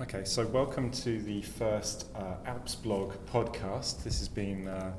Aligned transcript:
Okay, 0.00 0.24
so 0.24 0.44
welcome 0.46 0.90
to 0.90 1.22
the 1.22 1.40
first 1.42 2.08
uh, 2.16 2.34
Alps 2.46 2.74
blog 2.74 3.12
podcast. 3.32 4.02
This 4.02 4.18
has 4.18 4.26
been 4.26 4.66
uh, 4.66 4.92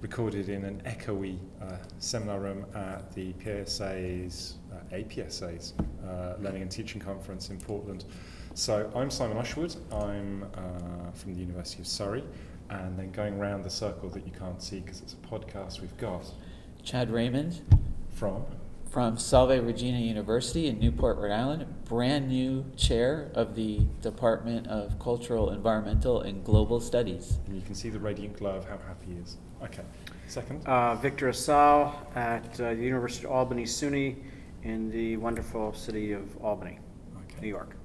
recorded 0.00 0.48
in 0.48 0.64
an 0.64 0.82
echoey 0.84 1.38
uh, 1.62 1.76
seminar 2.00 2.40
room 2.40 2.66
at 2.74 3.14
the 3.14 3.32
PSA's, 3.34 4.54
uh, 4.72 4.92
APSA's 4.92 5.74
uh, 6.04 6.34
Learning 6.40 6.62
and 6.62 6.70
Teaching 6.70 7.00
Conference 7.00 7.50
in 7.50 7.58
Portland. 7.60 8.06
So 8.54 8.90
I'm 8.92 9.08
Simon 9.08 9.36
Usherwood, 9.36 9.76
I'm 9.92 10.42
uh, 10.42 11.12
from 11.12 11.34
the 11.34 11.40
University 11.40 11.82
of 11.82 11.86
Surrey, 11.86 12.24
and 12.70 12.98
then 12.98 13.12
going 13.12 13.38
around 13.38 13.62
the 13.62 13.70
circle 13.70 14.08
that 14.08 14.26
you 14.26 14.32
can't 14.32 14.60
see 14.60 14.80
because 14.80 15.00
it's 15.00 15.12
a 15.12 15.28
podcast, 15.28 15.80
we've 15.80 15.96
got 15.96 16.26
Chad 16.82 17.08
Raymond 17.12 17.60
from 18.08 18.44
from 18.90 19.16
Salve 19.16 19.64
Regina 19.64 19.98
University 20.00 20.66
in 20.66 20.80
Newport, 20.80 21.16
Rhode 21.18 21.30
Island, 21.30 21.66
brand 21.84 22.28
new 22.28 22.64
chair 22.76 23.30
of 23.34 23.54
the 23.54 23.86
Department 24.02 24.66
of 24.66 24.98
Cultural, 24.98 25.50
Environmental, 25.50 26.22
and 26.22 26.44
Global 26.44 26.80
Studies. 26.80 27.38
And 27.46 27.54
you 27.54 27.62
can 27.62 27.76
see 27.76 27.88
the 27.88 28.00
radiant 28.00 28.36
glow 28.36 28.56
of 28.56 28.64
how 28.68 28.78
happy 28.78 29.12
he 29.12 29.20
is. 29.20 29.36
Okay, 29.62 29.84
second. 30.26 30.66
Uh, 30.66 30.96
Victor 30.96 31.28
Asal 31.28 31.94
at 32.16 32.58
uh, 32.60 32.74
the 32.74 32.82
University 32.82 33.26
of 33.26 33.30
Albany 33.32 33.62
SUNY 33.62 34.16
in 34.64 34.90
the 34.90 35.16
wonderful 35.18 35.72
city 35.72 36.10
of 36.12 36.36
Albany, 36.42 36.80
Okay. 37.16 37.42
New 37.42 37.48
York. 37.48 37.76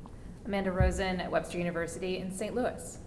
Amanda 0.45 0.71
Rosen 0.71 1.21
at 1.21 1.29
Webster 1.29 1.59
University 1.59 2.17
in 2.17 2.31
St. 2.31 2.55
Louis. 2.55 2.97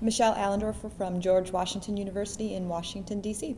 Michelle 0.00 0.34
Allendoerfer 0.34 0.92
from 0.96 1.20
George 1.20 1.50
Washington 1.50 1.96
University 1.96 2.54
in 2.54 2.68
Washington, 2.68 3.20
D.C. 3.20 3.56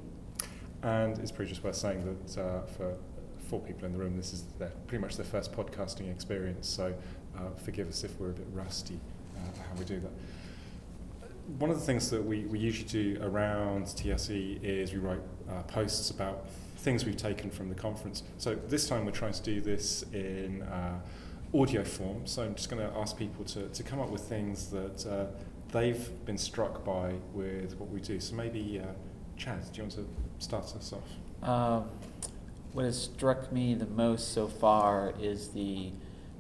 And 0.83 1.19
it's 1.19 1.31
probably 1.31 1.47
just 1.48 1.62
worth 1.65 1.77
saying 1.77 2.05
that 2.25 2.41
uh, 2.41 2.62
for 2.67 2.97
four 3.46 3.60
people 3.60 3.86
in 3.86 3.92
the 3.92 3.98
room, 3.98 4.16
this 4.16 4.32
is 4.32 4.45
their, 4.59 4.73
pretty 4.86 5.02
much 5.02 5.16
their 5.16 5.24
first 5.27 5.52
podcasting 5.52 6.10
experience, 6.10 6.68
so 6.68 6.95
uh, 7.36 7.41
forgive 7.64 7.88
us 7.88 8.05
if 8.05 8.19
we're 8.19 8.30
a 8.30 8.32
bit 8.32 8.46
rusty 8.52 8.98
uh, 9.36 9.59
how 9.69 9.78
we 9.78 9.84
do 9.84 10.00
that. 10.00 10.10
One 11.59 11.70
of 11.70 11.78
the 11.78 11.84
things 11.84 12.10
that 12.10 12.25
we, 12.25 12.41
we 12.47 12.58
usually 12.58 12.88
do 12.88 13.19
around 13.22 13.86
TSE 13.86 14.58
is 14.62 14.92
we 14.92 14.98
write 14.98 15.20
uh, 15.48 15.62
posts 15.62 16.11
about 16.11 16.47
things 16.78 17.05
we've 17.05 17.16
taken 17.16 17.50
from 17.50 17.69
the 17.69 17.75
conference. 17.75 18.25
So 18.38 18.55
this 18.55 18.88
time 18.88 19.05
we're 19.05 19.12
trying 19.12 19.33
to 19.33 19.42
do 19.42 19.60
this 19.60 20.05
in 20.12 20.62
uh, 20.62 20.98
audio 21.55 21.84
form, 21.84 22.27
so 22.27 22.42
I'm 22.42 22.55
just 22.56 22.69
going 22.69 22.86
to 22.86 22.97
ask 22.98 23.16
people 23.16 23.44
to, 23.47 23.69
to 23.69 23.83
come 23.83 24.00
up 24.00 24.10
with 24.10 24.22
things 24.22 24.69
that 24.70 25.06
uh, 25.06 25.27
they've 25.72 26.25
been 26.25 26.38
struck 26.38 26.84
by 26.84 27.14
with 27.33 27.78
what 27.78 27.91
we 27.91 28.00
do. 28.00 28.19
So 28.19 28.34
maybe, 28.34 28.81
uh, 28.81 28.86
Chad, 29.36 29.62
do 29.72 29.77
you 29.77 29.83
want 29.84 29.92
to 29.94 30.06
start 30.38 30.64
us 30.64 30.92
off? 30.92 31.88
What 32.77 32.84
has 32.84 33.05
struck 33.05 33.50
me 33.50 33.72
the 33.72 33.86
most 33.86 34.34
so 34.34 34.48
far 34.48 35.14
is 35.19 35.48
the 35.48 35.92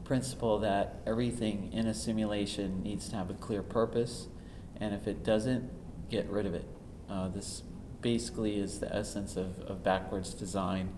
principle 0.04 0.58
that 0.58 0.96
everything 1.06 1.72
in 1.72 1.86
a 1.86 1.94
simulation 1.94 2.82
needs 2.82 3.08
to 3.08 3.16
have 3.16 3.30
a 3.30 3.32
clear 3.32 3.62
purpose, 3.62 4.26
and 4.78 4.92
if 4.92 5.08
it 5.08 5.24
doesn't, 5.24 5.70
get 6.10 6.28
rid 6.28 6.44
of 6.44 6.52
it. 6.52 6.66
Uh, 7.08 7.28
this 7.28 7.62
basically 8.02 8.58
is 8.58 8.80
the 8.80 8.94
essence 8.94 9.38
of, 9.38 9.60
of 9.60 9.82
backwards 9.82 10.34
design. 10.34 10.90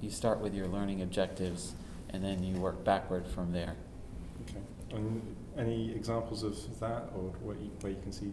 You 0.00 0.10
start 0.10 0.40
with 0.40 0.56
your 0.56 0.66
learning 0.66 1.02
objectives, 1.02 1.76
and 2.08 2.24
then 2.24 2.42
you 2.42 2.56
work 2.56 2.82
backward 2.82 3.28
from 3.28 3.52
there. 3.52 3.76
Okay. 4.42 4.58
And 4.92 5.36
any 5.56 5.92
examples 5.94 6.42
of 6.42 6.80
that, 6.80 7.04
or 7.14 7.30
where 7.44 7.54
you, 7.54 7.70
where 7.80 7.92
you 7.92 7.98
can 8.02 8.10
see 8.10 8.32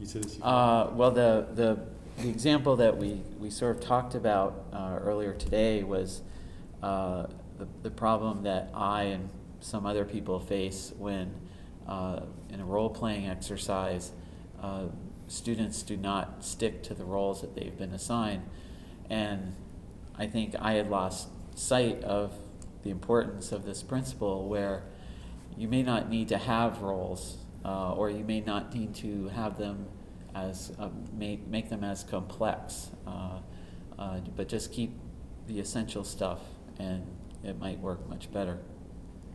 utility? 0.00 0.40
Uh, 0.42 0.88
well, 0.94 1.12
the, 1.12 1.46
the, 1.54 1.78
the 2.18 2.28
example 2.28 2.74
that 2.76 2.96
we, 2.96 3.20
we 3.38 3.48
sort 3.48 3.76
of 3.76 3.82
talked 3.82 4.16
about 4.16 4.64
uh, 4.72 4.98
earlier 5.00 5.32
today 5.32 5.84
was 5.84 6.22
uh, 6.82 7.26
the, 7.58 7.68
the 7.84 7.90
problem 7.90 8.42
that 8.42 8.70
I 8.74 9.04
and 9.04 9.28
some 9.60 9.86
other 9.86 10.04
people 10.04 10.40
face 10.40 10.92
when, 10.98 11.32
uh, 11.86 12.20
in 12.50 12.60
a 12.60 12.64
role 12.64 12.90
playing 12.90 13.28
exercise, 13.28 14.10
uh, 14.60 14.86
students 15.28 15.82
do 15.82 15.96
not 15.96 16.44
stick 16.44 16.82
to 16.84 16.94
the 16.94 17.04
roles 17.04 17.40
that 17.40 17.54
they've 17.54 17.76
been 17.76 17.92
assigned. 17.92 18.42
And 19.08 19.54
I 20.16 20.26
think 20.26 20.56
I 20.58 20.72
had 20.72 20.90
lost 20.90 21.28
sight 21.54 22.02
of 22.02 22.32
the 22.82 22.90
importance 22.90 23.52
of 23.52 23.64
this 23.64 23.82
principle 23.84 24.48
where 24.48 24.82
you 25.56 25.68
may 25.68 25.84
not 25.84 26.10
need 26.10 26.28
to 26.28 26.38
have 26.38 26.82
roles, 26.82 27.36
uh, 27.64 27.92
or 27.92 28.10
you 28.10 28.24
may 28.24 28.40
not 28.40 28.74
need 28.74 28.94
to 28.96 29.28
have 29.28 29.56
them 29.56 29.86
as 30.46 30.72
uh, 30.78 30.88
make, 31.12 31.46
make 31.48 31.68
them 31.68 31.84
as 31.84 32.04
complex, 32.04 32.90
uh, 33.06 33.38
uh, 33.98 34.20
but 34.36 34.48
just 34.48 34.72
keep 34.72 34.92
the 35.46 35.58
essential 35.58 36.04
stuff, 36.04 36.40
and 36.78 37.04
it 37.44 37.58
might 37.58 37.78
work 37.80 38.08
much 38.08 38.30
better. 38.32 38.58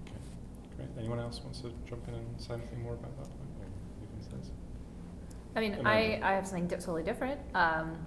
Okay. 0.05 0.13
Great. 0.77 0.89
Anyone 0.97 1.19
else 1.19 1.41
wants 1.43 1.59
to 1.61 1.71
jump 1.87 2.07
in 2.07 2.13
and 2.13 2.41
say 2.41 2.53
anything 2.53 2.81
more 2.83 2.93
about 2.93 3.15
that? 3.17 3.27
Or 3.27 3.67
you 4.01 4.07
can. 4.29 4.43
I 5.55 5.59
mean, 5.59 5.85
I, 5.85 6.19
I 6.23 6.33
have 6.33 6.47
something 6.47 6.67
di- 6.67 6.77
totally 6.77 7.03
different. 7.03 7.39
Um, 7.53 7.97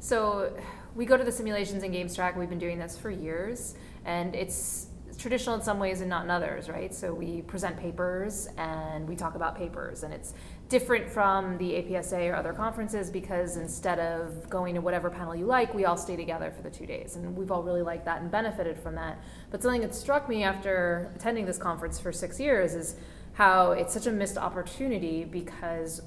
so 0.00 0.54
we 0.94 1.04
go 1.04 1.16
to 1.16 1.24
the 1.24 1.32
simulations 1.32 1.82
and 1.82 1.92
games 1.92 2.14
track. 2.14 2.36
We've 2.36 2.48
been 2.48 2.58
doing 2.58 2.78
this 2.78 2.98
for 2.98 3.10
years, 3.10 3.74
and 4.04 4.34
it's 4.34 4.88
traditional 5.18 5.54
in 5.54 5.62
some 5.62 5.78
ways 5.78 6.00
and 6.00 6.08
not 6.08 6.24
in 6.24 6.30
others, 6.30 6.68
right? 6.68 6.94
So 6.94 7.12
we 7.12 7.42
present 7.42 7.76
papers 7.76 8.48
and 8.56 9.06
we 9.08 9.16
talk 9.16 9.34
about 9.34 9.56
papers, 9.56 10.02
and 10.02 10.12
it's 10.12 10.34
different 10.70 11.10
from 11.10 11.58
the 11.58 11.72
APSA 11.72 12.30
or 12.30 12.36
other 12.36 12.52
conferences 12.52 13.10
because 13.10 13.56
instead 13.56 13.98
of 13.98 14.48
going 14.48 14.76
to 14.76 14.80
whatever 14.80 15.10
panel 15.10 15.34
you 15.34 15.44
like, 15.44 15.74
we 15.74 15.84
all 15.84 15.96
stay 15.96 16.14
together 16.14 16.52
for 16.56 16.62
the 16.62 16.70
two 16.70 16.86
days, 16.86 17.16
and 17.16 17.36
we've 17.36 17.50
all 17.50 17.62
really 17.62 17.82
liked 17.82 18.04
that 18.04 18.22
and 18.22 18.30
benefited 18.30 18.78
from 18.78 18.94
that. 18.94 19.20
But 19.50 19.62
something 19.62 19.80
that 19.80 19.94
struck 19.94 20.28
me 20.28 20.44
after 20.44 21.10
attending 21.16 21.44
this 21.44 21.58
conference 21.58 21.98
for 21.98 22.12
six 22.12 22.38
years 22.38 22.74
is 22.74 22.94
how 23.32 23.72
it's 23.72 23.92
such 23.92 24.06
a 24.06 24.12
missed 24.12 24.38
opportunity 24.38 25.24
because 25.24 26.02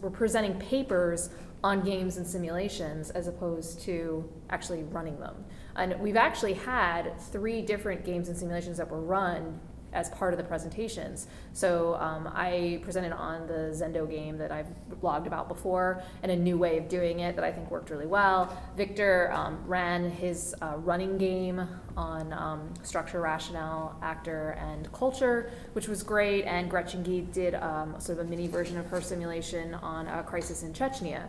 we're 0.00 0.10
presenting 0.10 0.58
papers 0.58 1.30
on 1.62 1.82
games 1.82 2.16
and 2.16 2.26
simulations 2.26 3.10
as 3.10 3.28
opposed 3.28 3.80
to 3.82 4.28
actually 4.48 4.82
running 4.84 5.20
them. 5.20 5.44
And 5.76 6.00
we've 6.00 6.16
actually 6.16 6.54
had 6.54 7.20
three 7.20 7.62
different 7.62 8.04
games 8.04 8.28
and 8.28 8.36
simulations 8.36 8.78
that 8.78 8.90
were 8.90 9.00
run 9.00 9.60
as 9.92 10.08
part 10.10 10.32
of 10.32 10.38
the 10.38 10.44
presentations. 10.44 11.26
So 11.52 11.96
um, 11.96 12.30
I 12.32 12.80
presented 12.82 13.12
on 13.12 13.46
the 13.46 13.74
Zendo 13.74 14.08
game 14.08 14.38
that 14.38 14.52
I've 14.52 14.68
blogged 15.02 15.26
about 15.26 15.48
before 15.48 16.02
and 16.22 16.30
a 16.30 16.36
new 16.36 16.56
way 16.56 16.78
of 16.78 16.88
doing 16.88 17.20
it 17.20 17.36
that 17.36 17.44
I 17.44 17.52
think 17.52 17.70
worked 17.70 17.90
really 17.90 18.06
well. 18.06 18.56
Victor 18.76 19.30
um, 19.32 19.62
ran 19.66 20.10
his 20.10 20.54
uh, 20.62 20.74
running 20.78 21.18
game 21.18 21.66
on 21.96 22.32
um, 22.32 22.72
structure, 22.82 23.20
rationale, 23.20 23.96
actor, 24.02 24.50
and 24.60 24.92
culture, 24.92 25.50
which 25.72 25.88
was 25.88 26.02
great. 26.02 26.44
And 26.44 26.70
Gretchen 26.70 27.02
Geet 27.02 27.32
did 27.32 27.54
um, 27.54 27.96
sort 27.98 28.18
of 28.18 28.26
a 28.26 28.30
mini 28.30 28.46
version 28.46 28.78
of 28.78 28.86
her 28.86 29.00
simulation 29.00 29.74
on 29.74 30.06
a 30.08 30.22
crisis 30.22 30.62
in 30.62 30.72
Chechnya. 30.72 31.26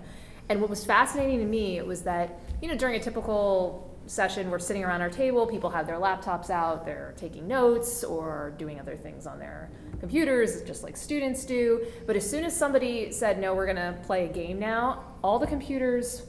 And 0.49 0.59
what 0.59 0.69
was 0.69 0.83
fascinating 0.83 1.39
to 1.39 1.45
me 1.45 1.81
was 1.81 2.01
that, 2.03 2.39
you 2.61 2.67
know, 2.67 2.75
during 2.75 2.95
a 2.95 2.99
typical 2.99 3.91
session, 4.11 4.51
we're 4.51 4.59
sitting 4.59 4.83
around 4.83 4.99
our 4.99 5.09
table, 5.09 5.47
people 5.47 5.69
have 5.69 5.88
their 5.88 5.95
laptops 5.95 6.49
out, 6.49 6.85
they're 6.85 7.13
taking 7.16 7.47
notes 7.47 8.03
or 8.03 8.53
doing 8.57 8.77
other 8.77 8.97
things 8.97 9.25
on 9.25 9.39
their 9.39 9.72
computers, 10.01 10.63
just 10.63 10.83
like 10.83 10.97
students 10.97 11.45
do. 11.45 11.85
But 12.05 12.17
as 12.17 12.29
soon 12.29 12.44
as 12.44 12.55
somebody 12.55 13.13
said, 13.13 13.39
no, 13.39 13.55
we're 13.55 13.67
gonna 13.67 13.97
play 14.03 14.25
a 14.25 14.27
game 14.27 14.59
now, 14.59 15.05
all 15.23 15.39
the 15.39 15.47
computers 15.47 16.23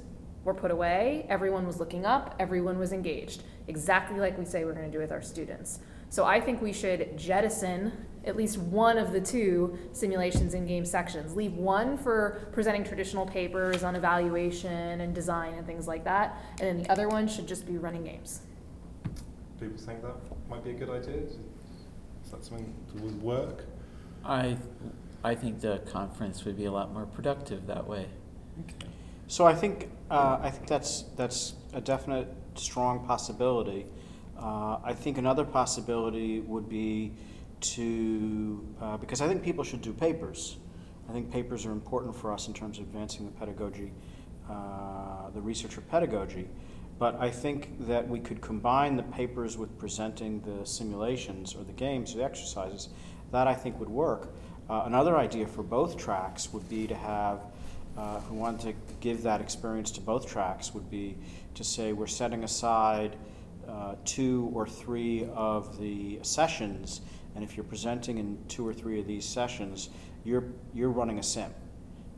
were 0.45 0.55
put 0.55 0.71
away, 0.71 1.27
everyone 1.29 1.67
was 1.67 1.81
looking 1.81 2.07
up, 2.07 2.37
everyone 2.39 2.79
was 2.79 2.93
engaged, 2.93 3.43
exactly 3.69 4.19
like 4.19 4.39
we 4.39 4.45
say 4.45 4.65
we're 4.65 4.73
gonna 4.73 4.91
do 4.91 4.99
with 4.99 5.13
our 5.13 5.23
students. 5.23 5.81
So 6.09 6.25
I 6.25 6.41
think 6.41 6.61
we 6.61 6.73
should 6.73 7.17
jettison 7.17 7.93
at 8.25 8.37
least 8.37 8.59
one 8.59 8.99
of 8.99 9.13
the 9.13 9.21
two 9.21 9.79
simulations 9.93 10.55
in 10.55 10.67
game 10.67 10.85
sections. 10.85 11.35
Leave 11.35 11.55
one 11.55 11.97
for 11.97 12.49
presenting 12.53 12.85
traditional 12.85 13.27
papers 13.27 13.83
on 13.83 13.97
evaluation 13.97 15.01
and 15.01 15.15
design 15.15 15.55
and 15.55 15.67
things 15.67 15.89
like 15.89 16.05
that, 16.05 16.39
and 16.61 16.69
then 16.69 16.83
the 16.83 16.91
other 16.91 17.09
one 17.09 17.27
should 17.27 17.49
just 17.49 17.67
be 17.67 17.79
running 17.79 18.05
games. 18.05 18.43
People 19.59 19.79
think 19.79 20.03
that 20.03 20.15
might 20.49 20.63
be 20.63 20.71
a 20.71 20.75
good 20.75 20.91
idea? 20.91 21.17
Is 21.17 21.39
is 22.25 22.31
that 22.31 22.45
something 22.45 22.75
that 22.93 23.03
would 23.03 23.21
work? 23.23 23.65
I, 24.25 24.57
I 25.25 25.35
think 25.35 25.61
the 25.61 25.79
conference 25.91 26.45
would 26.45 26.57
be 26.57 26.67
a 26.67 26.73
lot 26.73 26.93
more 26.93 27.07
productive 27.07 27.67
that 27.67 27.87
way. 27.87 28.07
Okay. 28.61 28.87
So 29.27 29.47
I 29.47 29.55
think 29.55 29.91
uh, 30.11 30.39
I 30.43 30.51
think 30.51 30.67
that's 30.67 31.03
that's 31.17 31.55
a 31.73 31.81
definite 31.81 32.29
strong 32.59 33.07
possibility. 33.07 33.87
Uh, 34.39 34.79
I 34.83 34.93
think 34.93 35.19
another 35.19 35.45
possibility 35.45 36.41
would 36.41 36.69
be 36.69 37.13
to 37.61 38.67
uh, 38.81 38.97
because 38.97 39.21
I 39.21 39.29
think 39.29 39.43
people 39.43 39.65
should 39.65 39.83
do 39.83 39.93
papers. 39.93 40.57
I 41.09 41.13
think 41.13 41.31
papers 41.31 41.67
are 41.67 41.73
important 41.73 42.15
for 42.15 42.33
us 42.33 42.49
in 42.49 42.55
terms 42.55 42.79
of 42.79 42.85
advancing 42.85 43.27
the 43.27 43.33
pedagogy, 43.33 43.93
uh, 44.49 45.31
the 45.35 45.41
research 45.41 45.75
for 45.75 45.81
pedagogy. 45.83 46.49
But 46.99 47.17
I 47.21 47.31
think 47.31 47.87
that 47.87 48.07
we 48.09 48.21
could 48.21 48.41
combine 48.41 48.97
the 48.97 49.03
papers 49.03 49.59
with 49.59 49.77
presenting 49.79 50.41
the 50.41 50.65
simulations 50.65 51.55
or 51.55 51.65
the 51.65 51.73
games, 51.73 52.15
the 52.15 52.23
exercises. 52.23 52.89
That 53.33 53.47
I 53.47 53.55
think 53.55 53.79
would 53.81 53.89
work. 53.89 54.35
Uh, 54.69 54.83
another 54.87 55.17
idea 55.17 55.47
for 55.47 55.63
both 55.63 55.97
tracks 55.97 56.53
would 56.53 56.69
be 56.69 56.87
to 56.87 56.95
have 56.95 57.41
uh, 57.97 58.21
we 58.31 58.37
wanted 58.37 58.61
to 58.61 58.75
give 59.01 59.23
that 59.23 59.41
experience 59.41 59.91
to 59.93 60.01
both 60.01 60.27
tracks, 60.27 60.73
would 60.75 60.91
be 60.91 61.17
to 61.55 61.65
say 61.65 61.93
we're 61.93 62.07
setting 62.07 62.45
aside 62.45 63.17
uh, 63.69 63.95
two 64.05 64.51
or 64.55 64.67
three 64.67 65.29
of 65.35 65.79
the 65.79 66.19
sessions 66.23 67.01
And 67.35 67.45
if 67.45 67.57
you're 67.57 67.65
presenting 67.65 68.19
in 68.19 68.39
two 68.49 68.67
or 68.67 68.75
three 68.75 69.01
of 69.01 69.07
these 69.07 69.25
sessions, 69.25 69.89
you're, 70.25 70.45
you're 70.75 70.91
running 70.91 71.19
a 71.19 71.23
sim. 71.23 71.53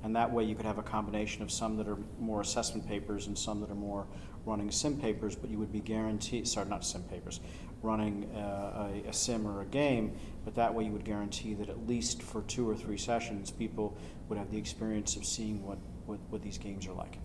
And 0.03 0.15
that 0.17 0.31
way 0.31 0.44
you 0.44 0.55
could 0.55 0.67
have 0.67 0.79
a 0.79 0.82
combination 0.82 1.43
of 1.43 1.50
some 1.50 1.77
that 1.79 1.88
are 1.88 1.99
more 2.19 2.41
assessment 2.41 2.87
papers 2.87 3.27
and 3.27 3.38
some 3.38 3.61
that 3.61 3.70
are 3.70 3.77
more 3.77 4.06
running 4.44 4.70
sim 4.70 4.99
papers, 4.99 5.35
but 5.35 5.50
you 5.50 5.59
would 5.59 5.73
be 5.73 5.81
guaranteed, 5.81 6.47
sorry, 6.47 6.69
not 6.69 6.85
sim 6.85 7.03
papers, 7.05 7.41
running 7.84 8.25
uh, 8.34 8.88
a, 9.04 9.08
a 9.08 9.12
sim 9.12 9.46
or 9.46 9.60
a 9.60 9.66
game, 9.66 10.16
but 10.44 10.54
that 10.54 10.75
way 10.75 10.84
you 10.84 10.92
would 10.92 11.04
guarantee 11.04 11.54
that 11.54 11.69
at 11.69 11.86
least 11.86 12.22
for 12.22 12.42
two 12.42 12.69
or 12.69 12.75
three 12.75 12.98
sessions, 12.98 13.50
people 13.50 13.96
would 14.28 14.38
have 14.38 14.50
the 14.50 14.58
experience 14.58 15.16
of 15.16 15.25
seeing 15.25 15.64
what, 15.64 15.78
what, 16.06 16.19
what 16.31 16.42
these 16.42 16.58
games 16.58 16.86
are 16.86 16.94
like. 16.94 17.19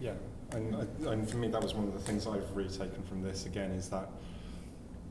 Yeah, 0.00 0.12
and, 0.52 0.74
and 1.06 1.28
for 1.28 1.38
me, 1.38 1.48
that 1.48 1.62
was 1.62 1.74
one 1.74 1.88
of 1.88 1.94
the 1.94 2.00
things 2.00 2.26
I've 2.26 2.54
really 2.54 2.68
taken 2.68 3.02
from 3.08 3.22
this 3.22 3.46
again 3.46 3.70
is 3.70 3.88
that 3.88 4.10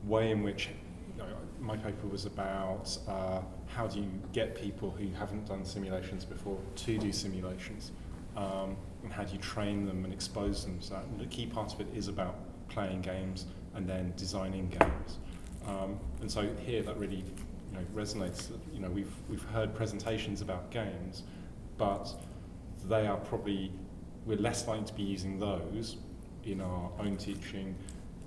way 0.04 0.30
in 0.30 0.42
which 0.42 0.70
you 1.16 1.22
know, 1.22 1.28
my 1.60 1.76
paper 1.76 2.06
was 2.06 2.26
about 2.26 2.96
uh, 3.08 3.40
how 3.66 3.86
do 3.86 3.98
you 3.98 4.10
get 4.32 4.54
people 4.54 4.90
who 4.90 5.08
haven't 5.18 5.46
done 5.46 5.64
simulations 5.64 6.24
before 6.24 6.58
to 6.76 6.98
do 6.98 7.10
simulations, 7.10 7.90
um, 8.36 8.76
and 9.02 9.12
how 9.12 9.24
do 9.24 9.32
you 9.32 9.38
train 9.38 9.84
them 9.84 10.04
and 10.04 10.12
expose 10.12 10.64
them 10.64 10.78
to 10.78 10.90
that. 10.90 11.04
And 11.04 11.20
the 11.20 11.26
key 11.26 11.46
part 11.46 11.72
of 11.74 11.80
it 11.80 11.88
is 11.94 12.06
about 12.08 12.36
playing 12.68 13.00
games 13.00 13.46
and 13.76 13.88
then 13.88 14.12
designing 14.16 14.68
games. 14.68 15.18
Um, 15.66 15.98
and 16.20 16.30
so 16.30 16.48
here 16.64 16.82
that 16.82 16.96
really 16.96 17.16
you 17.16 17.72
know, 17.72 17.80
resonates. 17.94 18.50
You 18.72 18.80
know, 18.80 18.90
we've, 18.90 19.12
we've 19.28 19.42
heard 19.44 19.74
presentations 19.74 20.40
about 20.40 20.70
games, 20.70 21.22
but 21.78 22.08
they 22.88 23.06
are 23.06 23.18
probably, 23.18 23.72
we're 24.24 24.38
less 24.38 24.66
likely 24.66 24.86
to 24.86 24.94
be 24.94 25.02
using 25.02 25.38
those 25.38 25.96
in 26.44 26.60
our 26.60 26.90
own 26.98 27.16
teaching 27.16 27.74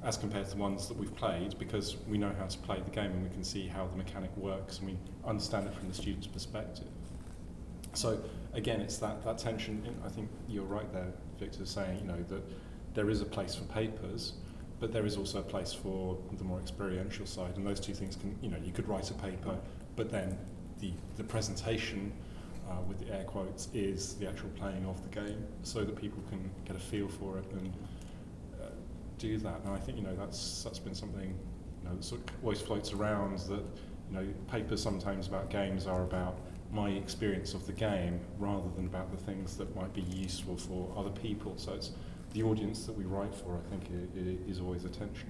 as 0.03 0.17
compared 0.17 0.45
to 0.45 0.51
the 0.51 0.57
ones 0.57 0.87
that 0.87 0.97
we've 0.97 1.13
played 1.15 1.57
because 1.59 1.97
we 2.07 2.17
know 2.17 2.33
how 2.39 2.45
to 2.45 2.57
play 2.59 2.79
the 2.83 2.91
game 2.91 3.11
and 3.11 3.23
we 3.23 3.29
can 3.29 3.43
see 3.43 3.67
how 3.67 3.85
the 3.87 3.97
mechanic 3.97 4.35
works 4.37 4.79
and 4.79 4.87
we 4.87 4.97
understand 5.25 5.67
it 5.67 5.73
from 5.73 5.89
the 5.89 5.93
student's 5.93 6.27
perspective. 6.27 6.87
So 7.93 8.21
again, 8.53 8.81
it's 8.81 8.97
that, 8.97 9.23
that 9.25 9.37
tension. 9.37 9.83
I 10.05 10.09
think 10.09 10.29
you're 10.47 10.63
right 10.63 10.91
there, 10.93 11.11
Victor, 11.37 11.65
saying 11.65 11.99
you 11.99 12.05
know 12.05 12.23
that 12.29 12.43
there 12.93 13.09
is 13.09 13.21
a 13.21 13.25
place 13.25 13.55
for 13.55 13.65
papers, 13.65 14.33
but 14.79 14.93
there 14.93 15.05
is 15.05 15.17
also 15.17 15.39
a 15.39 15.43
place 15.43 15.73
for 15.73 16.17
the 16.37 16.43
more 16.43 16.59
experiential 16.59 17.25
side, 17.25 17.57
and 17.57 17.65
those 17.65 17.79
two 17.79 17.93
things 17.93 18.15
can 18.15 18.35
you 18.41 18.49
know 18.49 18.57
you 18.63 18.71
could 18.71 18.87
write 18.87 19.09
a 19.11 19.13
paper, 19.15 19.57
but 19.95 20.09
then 20.09 20.37
the 20.79 20.91
the 21.17 21.23
presentation. 21.23 22.11
Uh, 22.69 22.73
with 22.87 22.99
the 22.99 23.11
air 23.11 23.23
quotes 23.23 23.67
is 23.73 24.13
the 24.17 24.29
actual 24.29 24.47
playing 24.49 24.85
of 24.85 25.01
the 25.01 25.09
game, 25.09 25.43
so 25.63 25.83
that 25.83 25.95
people 25.95 26.21
can 26.29 26.51
get 26.65 26.75
a 26.75 26.79
feel 26.79 27.07
for 27.07 27.39
it 27.39 27.51
and 27.53 27.73
uh, 28.61 28.67
do 29.17 29.39
that. 29.39 29.59
And 29.65 29.73
I 29.73 29.77
think 29.79 29.97
you 29.97 30.03
know 30.03 30.15
that's 30.15 30.61
that's 30.63 30.77
been 30.77 30.93
something 30.93 31.29
you 31.29 31.89
know 31.89 31.95
that 31.95 32.03
sort 32.03 32.21
of 32.21 32.43
always 32.43 32.61
floats 32.61 32.93
around 32.93 33.39
that 33.39 33.63
you 34.11 34.13
know 34.13 34.27
papers 34.51 34.83
sometimes 34.83 35.27
about 35.27 35.49
games 35.49 35.87
are 35.87 36.03
about 36.03 36.37
my 36.71 36.89
experience 36.89 37.53
of 37.53 37.65
the 37.65 37.73
game 37.73 38.19
rather 38.37 38.69
than 38.75 38.85
about 38.85 39.11
the 39.11 39.17
things 39.17 39.57
that 39.57 39.75
might 39.75 39.93
be 39.93 40.01
useful 40.01 40.55
for 40.55 40.91
other 40.95 41.09
people. 41.09 41.53
So 41.57 41.73
it's 41.73 41.91
the 42.33 42.43
audience 42.43 42.85
that 42.85 42.97
we 42.97 43.05
write 43.05 43.33
for. 43.33 43.57
I 43.57 43.69
think 43.69 43.83
i 44.15 44.19
i 44.19 44.49
is 44.51 44.59
always 44.59 44.85
attention. 44.85 45.29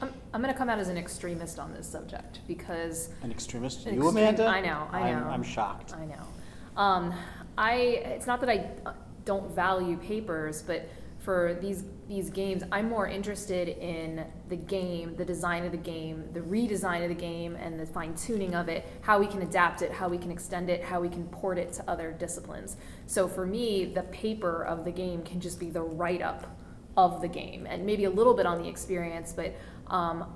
I'm, 0.00 0.12
I'm 0.32 0.40
going 0.42 0.52
to 0.52 0.58
come 0.58 0.68
out 0.70 0.78
as 0.78 0.88
an 0.88 0.96
extremist 0.96 1.58
on 1.58 1.72
this 1.72 1.86
subject 1.86 2.40
because 2.48 3.10
An 3.22 3.30
extremist? 3.30 3.86
An 3.86 3.94
you, 3.94 4.02
extreme- 4.02 4.24
Amanda? 4.24 4.46
I 4.46 4.60
know, 4.60 4.88
I 4.90 5.00
I'm, 5.00 5.20
know. 5.20 5.28
I'm 5.28 5.42
shocked. 5.42 5.94
I 5.94 6.04
know. 6.06 6.80
Um, 6.80 7.14
I 7.58 7.72
it's 8.16 8.26
not 8.26 8.40
that 8.40 8.48
I 8.48 8.70
uh, 8.86 8.92
don't 9.24 9.54
value 9.54 9.96
papers, 9.98 10.62
but 10.62 10.88
for 11.22 11.56
these 11.60 11.84
these 12.08 12.30
games, 12.30 12.62
I'm 12.70 12.88
more 12.88 13.06
interested 13.06 13.68
in 13.68 14.26
the 14.48 14.56
game, 14.56 15.16
the 15.16 15.24
design 15.24 15.64
of 15.64 15.70
the 15.72 15.78
game, 15.78 16.28
the 16.32 16.40
redesign 16.40 17.02
of 17.04 17.08
the 17.08 17.14
game, 17.14 17.56
and 17.56 17.78
the 17.78 17.86
fine 17.86 18.14
tuning 18.14 18.54
of 18.54 18.68
it. 18.68 18.86
How 19.02 19.18
we 19.18 19.26
can 19.26 19.40
adapt 19.40 19.82
it, 19.82 19.92
how 19.92 20.08
we 20.08 20.18
can 20.18 20.30
extend 20.30 20.68
it, 20.68 20.82
how 20.82 21.00
we 21.00 21.08
can 21.08 21.24
port 21.28 21.58
it 21.58 21.72
to 21.74 21.88
other 21.88 22.12
disciplines. 22.12 22.76
So 23.06 23.28
for 23.28 23.46
me, 23.46 23.86
the 23.86 24.02
paper 24.04 24.64
of 24.64 24.84
the 24.84 24.90
game 24.90 25.22
can 25.22 25.40
just 25.40 25.58
be 25.58 25.70
the 25.70 25.80
write 25.80 26.22
up 26.22 26.58
of 26.96 27.22
the 27.22 27.28
game, 27.28 27.66
and 27.66 27.86
maybe 27.86 28.04
a 28.04 28.10
little 28.10 28.34
bit 28.34 28.46
on 28.46 28.60
the 28.60 28.68
experience, 28.68 29.32
but. 29.32 29.54
Um, 29.86 30.26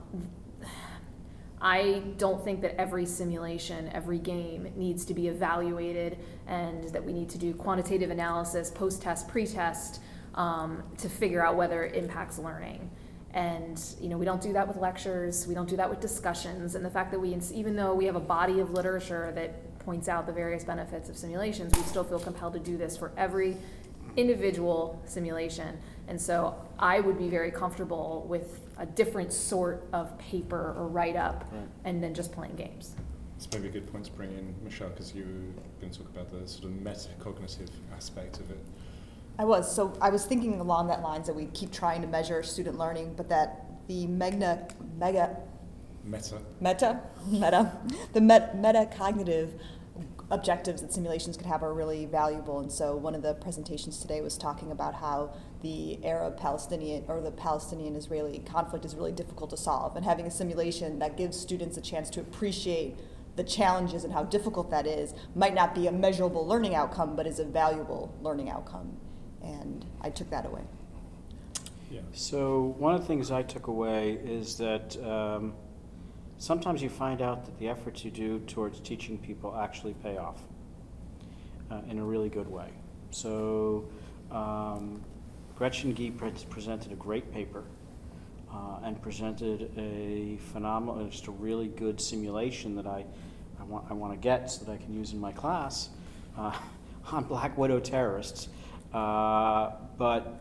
I 1.58 2.02
don't 2.18 2.44
think 2.44 2.60
that 2.60 2.78
every 2.78 3.06
simulation, 3.06 3.88
every 3.88 4.18
game 4.18 4.70
needs 4.76 5.06
to 5.06 5.14
be 5.14 5.28
evaluated 5.28 6.18
and 6.46 6.84
that 6.90 7.02
we 7.02 7.14
need 7.14 7.30
to 7.30 7.38
do 7.38 7.54
quantitative 7.54 8.10
analysis, 8.10 8.70
post 8.70 9.00
test, 9.00 9.26
pre 9.26 9.46
test, 9.46 10.00
um, 10.36 10.82
to 10.98 11.08
figure 11.08 11.44
out 11.44 11.56
whether 11.56 11.84
it 11.84 11.94
impacts 11.94 12.38
learning. 12.38 12.90
And 13.32 13.80
you 14.00 14.08
know, 14.08 14.16
we 14.16 14.24
don't 14.24 14.40
do 14.40 14.52
that 14.54 14.66
with 14.66 14.76
lectures, 14.78 15.46
we 15.46 15.54
don't 15.54 15.68
do 15.68 15.76
that 15.76 15.90
with 15.90 16.00
discussions, 16.00 16.74
and 16.74 16.84
the 16.84 16.90
fact 16.90 17.10
that 17.10 17.20
we, 17.20 17.36
even 17.52 17.76
though 17.76 17.92
we 17.94 18.06
have 18.06 18.16
a 18.16 18.20
body 18.20 18.60
of 18.60 18.70
literature 18.72 19.32
that 19.34 19.78
points 19.80 20.08
out 20.08 20.26
the 20.26 20.32
various 20.32 20.64
benefits 20.64 21.08
of 21.08 21.16
simulations, 21.16 21.72
we 21.76 21.82
still 21.82 22.04
feel 22.04 22.18
compelled 22.18 22.54
to 22.54 22.58
do 22.58 22.76
this 22.76 22.96
for 22.96 23.12
every 23.16 23.56
individual 24.16 25.00
simulation. 25.04 25.78
And 26.08 26.20
so 26.20 26.54
I 26.78 27.00
would 27.00 27.18
be 27.18 27.28
very 27.28 27.50
comfortable 27.50 28.24
with 28.28 28.60
a 28.78 28.86
different 28.86 29.32
sort 29.32 29.86
of 29.92 30.16
paper 30.18 30.74
or 30.76 30.86
write 30.86 31.16
up 31.16 31.44
Right. 31.52 31.62
and 31.84 32.02
then 32.02 32.14
just 32.14 32.32
playing 32.32 32.56
games. 32.56 32.94
It's 33.36 33.48
maybe 33.52 33.68
a 33.68 33.70
good 33.70 33.90
point 33.92 34.06
to 34.06 34.12
bring 34.12 34.32
in 34.32 34.54
Michelle 34.64 34.88
because 34.88 35.14
you 35.14 35.24
were 35.24 35.60
going 35.80 35.92
to 35.92 35.98
talk 35.98 36.08
about 36.08 36.30
the 36.30 36.48
sort 36.48 36.64
of 36.64 36.70
metacognitive 36.78 37.68
aspect 37.94 38.40
of 38.40 38.50
it. 38.50 38.58
I 39.38 39.44
was. 39.44 39.74
So 39.74 39.96
I 40.00 40.10
was 40.10 40.24
thinking 40.24 40.60
along 40.60 40.88
that 40.88 41.02
lines 41.02 41.26
that 41.26 41.34
we 41.34 41.46
keep 41.46 41.70
trying 41.70 42.00
to 42.02 42.08
measure 42.08 42.42
student 42.42 42.78
learning, 42.78 43.14
but 43.16 43.28
that 43.28 43.66
the 43.88 44.06
megna, 44.06 44.70
mega, 44.98 45.36
Meta. 46.04 46.40
meta, 46.60 47.00
meta, 47.26 47.72
the 48.12 48.20
met, 48.20 48.56
metacognitive 48.56 49.50
objectives 50.30 50.82
that 50.82 50.92
simulations 50.92 51.36
could 51.36 51.46
have 51.46 51.62
are 51.62 51.72
really 51.72 52.06
valuable. 52.06 52.60
And 52.60 52.70
so 52.70 52.96
one 52.96 53.14
of 53.14 53.22
the 53.22 53.34
presentations 53.34 53.98
today 53.98 54.20
was 54.20 54.36
talking 54.36 54.72
about 54.72 54.94
how 54.94 55.34
the 55.62 56.04
Arab-Palestinian 56.04 57.04
or 57.08 57.20
the 57.20 57.30
Palestinian-Israeli 57.30 58.40
conflict 58.40 58.84
is 58.84 58.94
really 58.94 59.12
difficult 59.12 59.50
to 59.50 59.56
solve, 59.56 59.96
and 59.96 60.04
having 60.04 60.26
a 60.26 60.30
simulation 60.30 60.98
that 60.98 61.16
gives 61.16 61.38
students 61.38 61.76
a 61.76 61.80
chance 61.80 62.10
to 62.10 62.20
appreciate 62.20 62.96
the 63.36 63.44
challenges 63.44 64.02
and 64.02 64.12
how 64.12 64.24
difficult 64.24 64.70
that 64.70 64.86
is 64.86 65.14
might 65.34 65.54
not 65.54 65.74
be 65.74 65.86
a 65.86 65.92
measurable 65.92 66.46
learning 66.46 66.74
outcome, 66.74 67.14
but 67.14 67.26
is 67.26 67.38
a 67.38 67.44
valuable 67.44 68.14
learning 68.22 68.48
outcome. 68.48 68.96
And 69.46 69.84
I 70.02 70.10
took 70.10 70.30
that 70.30 70.46
away. 70.46 70.62
Yeah. 71.90 72.00
So 72.12 72.74
one 72.78 72.94
of 72.94 73.00
the 73.00 73.06
things 73.06 73.30
I 73.30 73.42
took 73.42 73.68
away 73.68 74.18
is 74.24 74.56
that 74.58 74.96
um, 75.04 75.54
sometimes 76.38 76.82
you 76.82 76.88
find 76.88 77.22
out 77.22 77.44
that 77.44 77.58
the 77.58 77.68
efforts 77.68 78.04
you 78.04 78.10
do 78.10 78.40
towards 78.40 78.80
teaching 78.80 79.18
people 79.18 79.56
actually 79.56 79.94
pay 80.02 80.16
off 80.16 80.40
uh, 81.70 81.80
in 81.88 81.98
a 81.98 82.04
really 82.04 82.28
good 82.28 82.50
way. 82.50 82.68
So 83.10 83.88
um, 84.30 85.00
Gretchen 85.56 85.94
Gee 85.94 86.10
pre- 86.10 86.32
presented 86.50 86.92
a 86.92 86.96
great 86.96 87.32
paper 87.32 87.64
uh, 88.52 88.80
and 88.84 89.00
presented 89.00 89.70
a 89.78 90.36
phenomenal, 90.52 91.06
just 91.06 91.26
a 91.28 91.32
really 91.32 91.68
good 91.68 92.00
simulation 92.00 92.74
that 92.76 92.86
I, 92.86 93.04
I 93.60 93.64
want, 93.64 93.86
I 93.90 93.94
want 93.94 94.12
to 94.12 94.18
get 94.18 94.50
so 94.50 94.64
that 94.64 94.72
I 94.72 94.76
can 94.76 94.94
use 94.94 95.12
in 95.12 95.20
my 95.20 95.32
class 95.32 95.90
uh, 96.36 96.56
on 97.12 97.24
Black 97.24 97.56
Widow 97.56 97.80
terrorists. 97.80 98.48
Uh, 98.92 99.72
but 99.98 100.40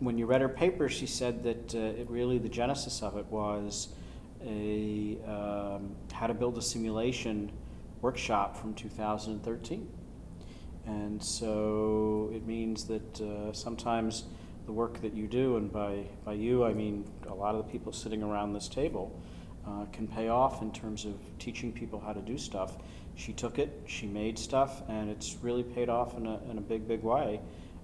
when 0.00 0.18
you 0.18 0.26
read 0.26 0.40
her 0.40 0.48
paper, 0.48 0.88
she 0.88 1.06
said 1.06 1.42
that 1.42 1.74
uh, 1.74 2.00
it 2.00 2.08
really 2.10 2.38
the 2.38 2.48
genesis 2.48 3.02
of 3.02 3.16
it 3.16 3.26
was 3.26 3.88
a 4.44 5.18
um, 5.26 5.96
how 6.12 6.26
to 6.26 6.34
build 6.34 6.58
a 6.58 6.62
simulation 6.62 7.50
workshop 8.02 8.56
from 8.56 8.74
2013. 8.74 9.88
And 10.86 11.22
so 11.22 12.30
it 12.32 12.46
means 12.46 12.84
that 12.84 13.20
uh, 13.20 13.52
sometimes 13.52 14.24
the 14.66 14.72
work 14.72 15.00
that 15.00 15.14
you 15.14 15.26
do, 15.26 15.56
and 15.56 15.72
by, 15.72 16.04
by 16.24 16.34
you 16.34 16.64
I 16.64 16.72
mean 16.72 17.04
a 17.28 17.34
lot 17.34 17.54
of 17.54 17.66
the 17.66 17.72
people 17.72 17.92
sitting 17.92 18.22
around 18.22 18.52
this 18.52 18.68
table, 18.68 19.20
uh, 19.66 19.86
can 19.92 20.06
pay 20.06 20.28
off 20.28 20.62
in 20.62 20.72
terms 20.72 21.04
of 21.04 21.14
teaching 21.38 21.72
people 21.72 21.98
how 21.98 22.12
to 22.12 22.20
do 22.20 22.38
stuff. 22.38 22.76
She 23.16 23.32
took 23.32 23.58
it, 23.58 23.82
she 23.86 24.06
made 24.06 24.38
stuff, 24.38 24.82
and 24.88 25.10
it's 25.10 25.36
really 25.42 25.62
paid 25.64 25.88
off 25.88 26.16
in 26.16 26.26
a, 26.26 26.38
in 26.50 26.58
a 26.58 26.60
big, 26.60 26.86
big 26.86 27.02
way. 27.02 27.40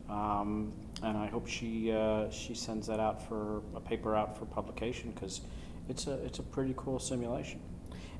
Um, 0.08 0.72
and 1.02 1.16
I 1.16 1.26
hope 1.26 1.46
she, 1.46 1.92
uh, 1.92 2.30
she 2.30 2.54
sends 2.54 2.86
that 2.86 3.00
out 3.00 3.26
for 3.28 3.62
a 3.74 3.80
paper 3.80 4.14
out 4.14 4.38
for 4.38 4.44
publication 4.44 5.10
because 5.12 5.40
it's 5.88 6.06
a, 6.06 6.14
it's 6.24 6.38
a 6.38 6.42
pretty 6.42 6.74
cool 6.76 6.98
simulation. 6.98 7.60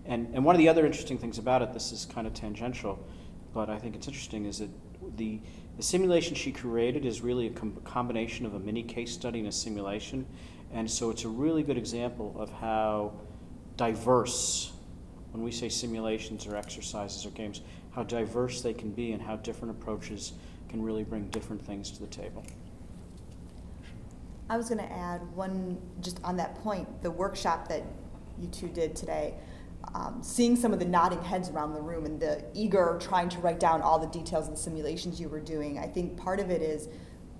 And, 0.04 0.28
and 0.34 0.44
one 0.44 0.54
of 0.54 0.58
the 0.58 0.68
other 0.68 0.84
interesting 0.84 1.18
things 1.18 1.38
about 1.38 1.62
it, 1.62 1.72
this 1.72 1.92
is 1.92 2.06
kind 2.06 2.26
of 2.26 2.34
tangential, 2.34 2.98
but 3.54 3.70
I 3.70 3.78
think 3.78 3.94
it's 3.94 4.08
interesting, 4.08 4.46
is 4.46 4.58
that 4.58 4.70
the, 5.16 5.40
the 5.76 5.82
simulation 5.82 6.34
she 6.34 6.50
created 6.50 7.04
is 7.04 7.20
really 7.20 7.46
a 7.46 7.50
com- 7.50 7.78
combination 7.84 8.46
of 8.46 8.54
a 8.54 8.58
mini 8.58 8.82
case 8.82 9.12
study 9.12 9.38
and 9.38 9.48
a 9.48 9.52
simulation. 9.52 10.26
And 10.72 10.90
so 10.90 11.10
it's 11.10 11.24
a 11.24 11.28
really 11.28 11.62
good 11.62 11.76
example 11.76 12.34
of 12.38 12.50
how 12.50 13.12
diverse, 13.76 14.72
when 15.30 15.44
we 15.44 15.52
say 15.52 15.68
simulations 15.68 16.46
or 16.46 16.56
exercises 16.56 17.24
or 17.24 17.30
games, 17.30 17.60
how 17.92 18.02
diverse 18.02 18.60
they 18.60 18.72
can 18.72 18.90
be 18.90 19.12
and 19.12 19.22
how 19.22 19.36
different 19.36 19.70
approaches 19.70 20.32
can 20.72 20.82
really 20.82 21.04
bring 21.04 21.28
different 21.28 21.64
things 21.64 21.90
to 21.90 22.00
the 22.00 22.06
table. 22.06 22.42
I 24.48 24.56
was 24.56 24.68
going 24.70 24.80
to 24.80 24.90
add 24.92 25.20
one, 25.36 25.78
just 26.00 26.18
on 26.24 26.36
that 26.38 26.54
point, 26.62 27.02
the 27.02 27.10
workshop 27.10 27.68
that 27.68 27.82
you 28.40 28.48
two 28.48 28.68
did 28.68 28.96
today. 28.96 29.34
um, 29.94 30.20
seeing 30.22 30.56
some 30.56 30.72
of 30.72 30.78
the 30.78 30.84
nodding 30.84 31.22
heads 31.22 31.50
around 31.50 31.74
the 31.74 31.80
room 31.80 32.06
and 32.06 32.18
the 32.18 32.42
eager 32.54 32.98
trying 33.00 33.28
to 33.30 33.38
write 33.38 33.60
down 33.60 33.82
all 33.82 33.98
the 33.98 34.06
details 34.06 34.48
of 34.48 34.54
the 34.54 34.60
simulations 34.60 35.20
you 35.20 35.28
were 35.28 35.40
doing, 35.40 35.78
I 35.78 35.86
think 35.86 36.16
part 36.16 36.40
of 36.40 36.50
it 36.50 36.62
is 36.62 36.88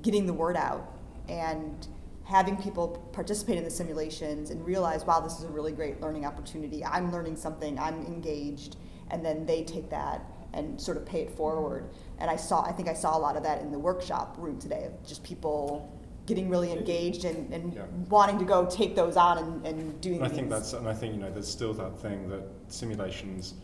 getting 0.03 0.27
the 0.27 0.33
word 0.33 0.57
out 0.57 0.93
and 1.29 1.87
having 2.25 2.57
people 2.57 3.09
participate 3.13 3.57
in 3.57 3.65
the 3.65 3.71
simulations 3.71 4.51
and 4.51 4.65
realize, 4.65 5.05
wow, 5.05 5.21
this 5.21 5.39
is 5.39 5.45
a 5.45 5.49
really 5.49 5.73
great 5.73 6.01
learning 6.01 6.27
opportunity. 6.27 6.85
I'm 6.85 7.13
learning 7.13 7.37
something, 7.37 7.79
I'm 7.79 8.05
engaged, 8.07 8.77
and 9.11 9.25
then 9.25 9.47
they 9.47 9.65
take 9.65 9.91
that 9.91 10.25
and 10.53 10.81
sort 10.81 10.97
of 10.97 11.07
pay 11.07 11.23
it 11.23 11.31
forward. 11.31 11.89
And 12.23 12.31
I 12.31 12.37
saw, 12.37 12.65
I 12.65 12.71
think 12.71 12.89
I 12.89 12.95
saw 12.95 13.19
a 13.19 13.21
lot 13.21 13.37
of 13.37 13.43
that 13.43 13.61
in 13.63 13.73
the 13.73 13.79
workshop 13.81 14.37
room 14.39 14.57
today, 14.61 14.85
of 14.85 15.05
just 15.05 15.25
people 15.25 15.93
getting 16.25 16.49
really 16.49 16.71
engaged 16.71 17.25
and, 17.25 17.53
and 17.53 17.75
Yeah. 17.75 17.83
wanting 18.09 18.39
to 18.39 18.45
go 18.45 18.65
take 18.65 18.95
those 18.95 19.17
on 19.17 19.39
and, 19.39 19.67
and 19.67 20.01
doing 20.01 20.17
And 20.19 20.25
I 20.25 20.29
things. 20.29 20.39
think 20.39 20.51
that's, 20.51 20.73
and 20.73 20.89
I 20.89 20.95
think 20.95 21.15
you 21.17 21.21
know, 21.21 21.33
there's 21.33 21.49
still 21.49 21.75
that 21.75 21.99
thing 21.99 22.29
that 22.29 22.45
simulations 22.69 23.55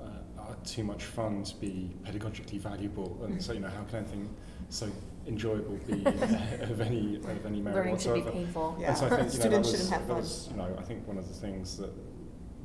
uh, 0.00 0.04
are 0.38 0.54
too 0.64 0.84
much 0.84 1.02
fun 1.02 1.42
to 1.42 1.56
be 1.56 1.90
pedagogically 2.04 2.60
valuable, 2.60 3.18
and 3.24 3.42
so 3.42 3.52
you 3.52 3.58
know, 3.58 3.68
how 3.68 3.82
can 3.82 3.98
anything 3.98 4.28
so 4.68 4.86
enjoyable 5.26 5.76
be 5.88 6.04
of 6.06 6.80
any 6.80 7.16
of 7.16 7.46
any 7.46 7.60
merit 7.60 7.74
Learning 7.78 7.98
should 7.98 8.14
be 8.14 8.20
whatsoever? 8.20 8.30
painful. 8.30 8.76
Yeah. 8.78 8.88
And 8.90 8.96
so 8.96 9.06
I 9.06 9.08
think 9.08 9.20
you 9.20 9.24
know, 9.24 9.26
that 9.26 9.64
Students 9.66 9.68
was, 9.72 9.80
shouldn't 9.80 9.90
have 9.90 10.06
that 10.06 10.14
fun. 10.14 10.16
was, 10.22 10.48
you 10.52 10.56
know, 10.56 10.76
I 10.78 10.82
think 10.82 11.08
one 11.08 11.18
of 11.18 11.26
the 11.26 11.34
things 11.34 11.76
that 11.78 11.90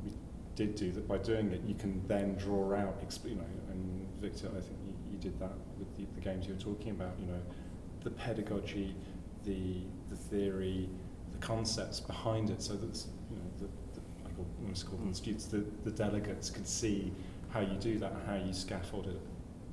we 0.04 0.12
did 0.54 0.76
do 0.76 0.92
that 0.92 1.08
by 1.08 1.18
doing 1.18 1.50
it, 1.50 1.62
you 1.66 1.74
can 1.74 2.00
then 2.06 2.36
draw 2.36 2.72
out, 2.76 3.02
you 3.24 3.34
know, 3.34 3.42
and 3.72 4.06
Victor, 4.20 4.46
I 4.56 4.60
think 4.60 4.76
you, 4.86 4.89
you 4.89 4.89
did 5.20 5.38
that 5.40 5.52
with 5.78 5.94
the, 5.96 6.06
the 6.14 6.20
games 6.20 6.46
you 6.46 6.54
were 6.54 6.60
talking 6.60 6.90
about, 6.90 7.14
you 7.20 7.26
know, 7.26 7.40
the 8.02 8.10
pedagogy, 8.10 8.94
the 9.44 9.82
the 10.08 10.16
theory, 10.16 10.88
the 11.32 11.38
concepts 11.38 12.00
behind 12.00 12.50
it, 12.50 12.62
so 12.62 12.74
that 12.74 13.04
you 13.30 13.36
know, 13.36 13.50
the, 13.58 13.66
the 13.94 14.00
I 14.26 14.30
call, 14.34 14.98
them 14.98 15.10
the 15.10 15.14
students, 15.14 15.46
the, 15.46 15.64
the 15.84 15.90
delegates 15.90 16.50
could 16.50 16.66
see 16.66 17.12
how 17.50 17.60
you 17.60 17.76
do 17.80 17.98
that 17.98 18.12
and 18.12 18.26
how 18.26 18.36
you 18.36 18.52
scaffold 18.52 19.06
it 19.08 19.20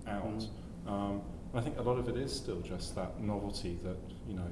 out. 0.09 0.45
Um, 0.87 1.21
I 1.53 1.61
think 1.61 1.77
a 1.79 1.81
lot 1.81 1.97
of 1.97 2.07
it 2.09 2.17
is 2.17 2.33
still 2.33 2.61
just 2.61 2.95
that 2.95 3.19
novelty 3.19 3.79
that 3.83 3.97
you 4.27 4.35
know 4.35 4.47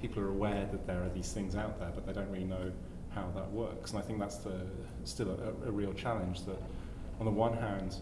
people 0.00 0.22
are 0.22 0.28
aware 0.28 0.68
that 0.70 0.86
there 0.86 1.02
are 1.02 1.08
these 1.08 1.32
things 1.32 1.56
out 1.56 1.78
there, 1.78 1.90
but 1.94 2.06
they 2.06 2.12
don't 2.12 2.30
really 2.30 2.44
know 2.44 2.72
how 3.10 3.30
that 3.34 3.50
works. 3.50 3.92
And 3.92 4.00
I 4.00 4.02
think 4.02 4.18
that's 4.18 4.36
the 4.36 4.60
still 5.04 5.30
a, 5.30 5.68
a 5.68 5.72
real 5.72 5.92
challenge. 5.92 6.44
That 6.46 6.60
on 7.18 7.24
the 7.26 7.32
one 7.32 7.56
hand, 7.56 7.96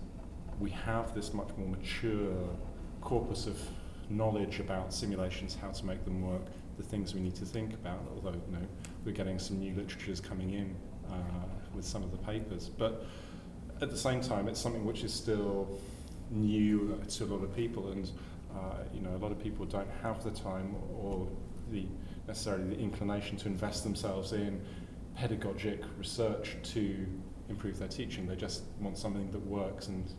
we 0.60 0.70
have 0.70 1.14
this 1.14 1.32
much 1.34 1.48
more 1.56 1.68
mature 1.68 2.34
corpus 3.00 3.46
of 3.46 3.60
knowledge 4.08 4.60
about 4.60 4.92
simulations, 4.92 5.56
how 5.60 5.70
to 5.70 5.86
make 5.86 6.04
them 6.04 6.22
work, 6.22 6.42
the 6.76 6.82
things 6.82 7.14
we 7.14 7.20
need 7.20 7.34
to 7.36 7.44
think 7.44 7.72
about. 7.74 8.00
Although 8.14 8.38
you 8.46 8.52
know 8.52 8.66
we're 9.04 9.12
getting 9.12 9.38
some 9.38 9.58
new 9.58 9.74
literatures 9.74 10.20
coming 10.20 10.50
in 10.52 10.74
uh, 11.10 11.16
with 11.74 11.84
some 11.84 12.02
of 12.02 12.10
the 12.10 12.18
papers, 12.18 12.68
but 12.68 13.06
at 13.80 13.90
the 13.90 13.96
same 13.96 14.20
time, 14.20 14.48
it's 14.48 14.60
something 14.60 14.84
which 14.84 15.02
is 15.02 15.12
still 15.12 15.78
new 16.30 17.00
to 17.08 17.24
a 17.24 17.26
lot 17.26 17.42
of 17.42 17.54
people, 17.54 17.90
and 17.92 18.10
uh, 18.54 18.76
you 18.92 19.00
know, 19.00 19.14
a 19.14 19.18
lot 19.18 19.32
of 19.32 19.42
people 19.42 19.64
don't 19.66 19.90
have 20.02 20.22
the 20.22 20.30
time 20.30 20.74
or 20.96 21.28
the 21.70 21.86
necessarily 22.26 22.64
the 22.68 22.78
inclination 22.78 23.36
to 23.36 23.48
invest 23.48 23.84
themselves 23.84 24.32
in 24.32 24.60
pedagogic 25.16 25.80
research 25.98 26.56
to 26.62 27.06
improve 27.48 27.78
their 27.78 27.88
teaching. 27.88 28.26
They 28.26 28.36
just 28.36 28.62
want 28.80 28.96
something 28.96 29.30
that 29.32 29.44
works 29.46 29.88
and 29.88 30.10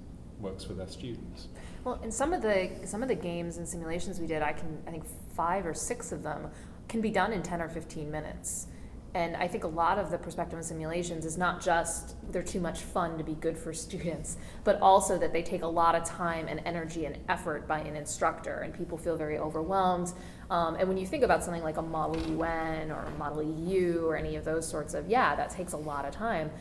works 0.46 0.64
for 0.64 0.74
their 0.74 0.88
students. 0.88 1.50
Well, 1.84 2.00
and 2.02 2.14
some 2.14 2.32
of 2.32 2.42
the 2.42 2.70
some 2.86 3.02
of 3.02 3.10
the 3.10 3.16
games 3.16 3.58
and 3.58 3.68
simulations 3.68 4.20
we 4.20 4.28
did, 4.28 4.42
I 4.42 4.54
can 4.54 4.82
I 4.88 4.92
think 4.92 5.06
five 5.36 5.66
or 5.66 5.74
six 5.74 6.12
of 6.12 6.24
them 6.24 6.50
can 6.88 7.02
be 7.02 7.10
done 7.10 7.34
in 7.34 7.44
ten 7.44 7.62
or 7.62 7.68
fifteen 7.68 8.10
minutes. 8.10 8.68
And 9.16 9.38
I 9.38 9.48
think 9.48 9.64
a 9.64 9.70
lot 9.70 9.98
of 9.98 10.12
the 10.12 10.18
perspective 10.18 10.60
and 10.60 10.66
simulations 10.66 11.25
is 11.25 11.38
not 11.38 11.62
just 11.62 12.18
they're 12.34 12.44
too 12.44 12.60
much 12.60 12.82
fun 12.82 13.18
to 13.18 13.24
be 13.24 13.34
good 13.36 13.58
for 13.58 13.74
students, 13.86 14.38
but 14.64 14.80
also 14.82 15.18
that 15.18 15.32
they 15.32 15.42
take 15.42 15.64
a 15.64 15.68
lot 15.68 15.96
of 15.96 16.04
time 16.04 16.48
and 16.48 16.62
energy 16.66 17.06
and 17.06 17.18
effort 17.30 17.66
by 17.68 17.80
an 17.80 17.96
instructor, 17.96 18.60
and 18.60 18.74
people 18.74 18.98
feel 18.98 19.16
very 19.16 19.38
overwhelmed. 19.38 20.12
Um, 20.50 20.75
and 20.75 20.88
when 20.88 20.98
you 20.98 21.08
think 21.08 21.24
about 21.24 21.44
something 21.44 21.64
like 21.64 21.78
a 21.78 21.82
Model 21.82 22.22
UN 22.34 22.92
or 22.92 23.04
a 23.04 23.12
Model 23.18 23.42
EU 23.42 24.06
or 24.06 24.16
any 24.16 24.36
of 24.36 24.46
those 24.46 24.68
sorts 24.68 24.94
of, 24.94 25.10
yeah, 25.10 25.36
that 25.36 25.50
takes 25.50 25.74
a 25.74 25.78
lot 25.78 26.06
of 26.06 26.14
time. 26.14 26.52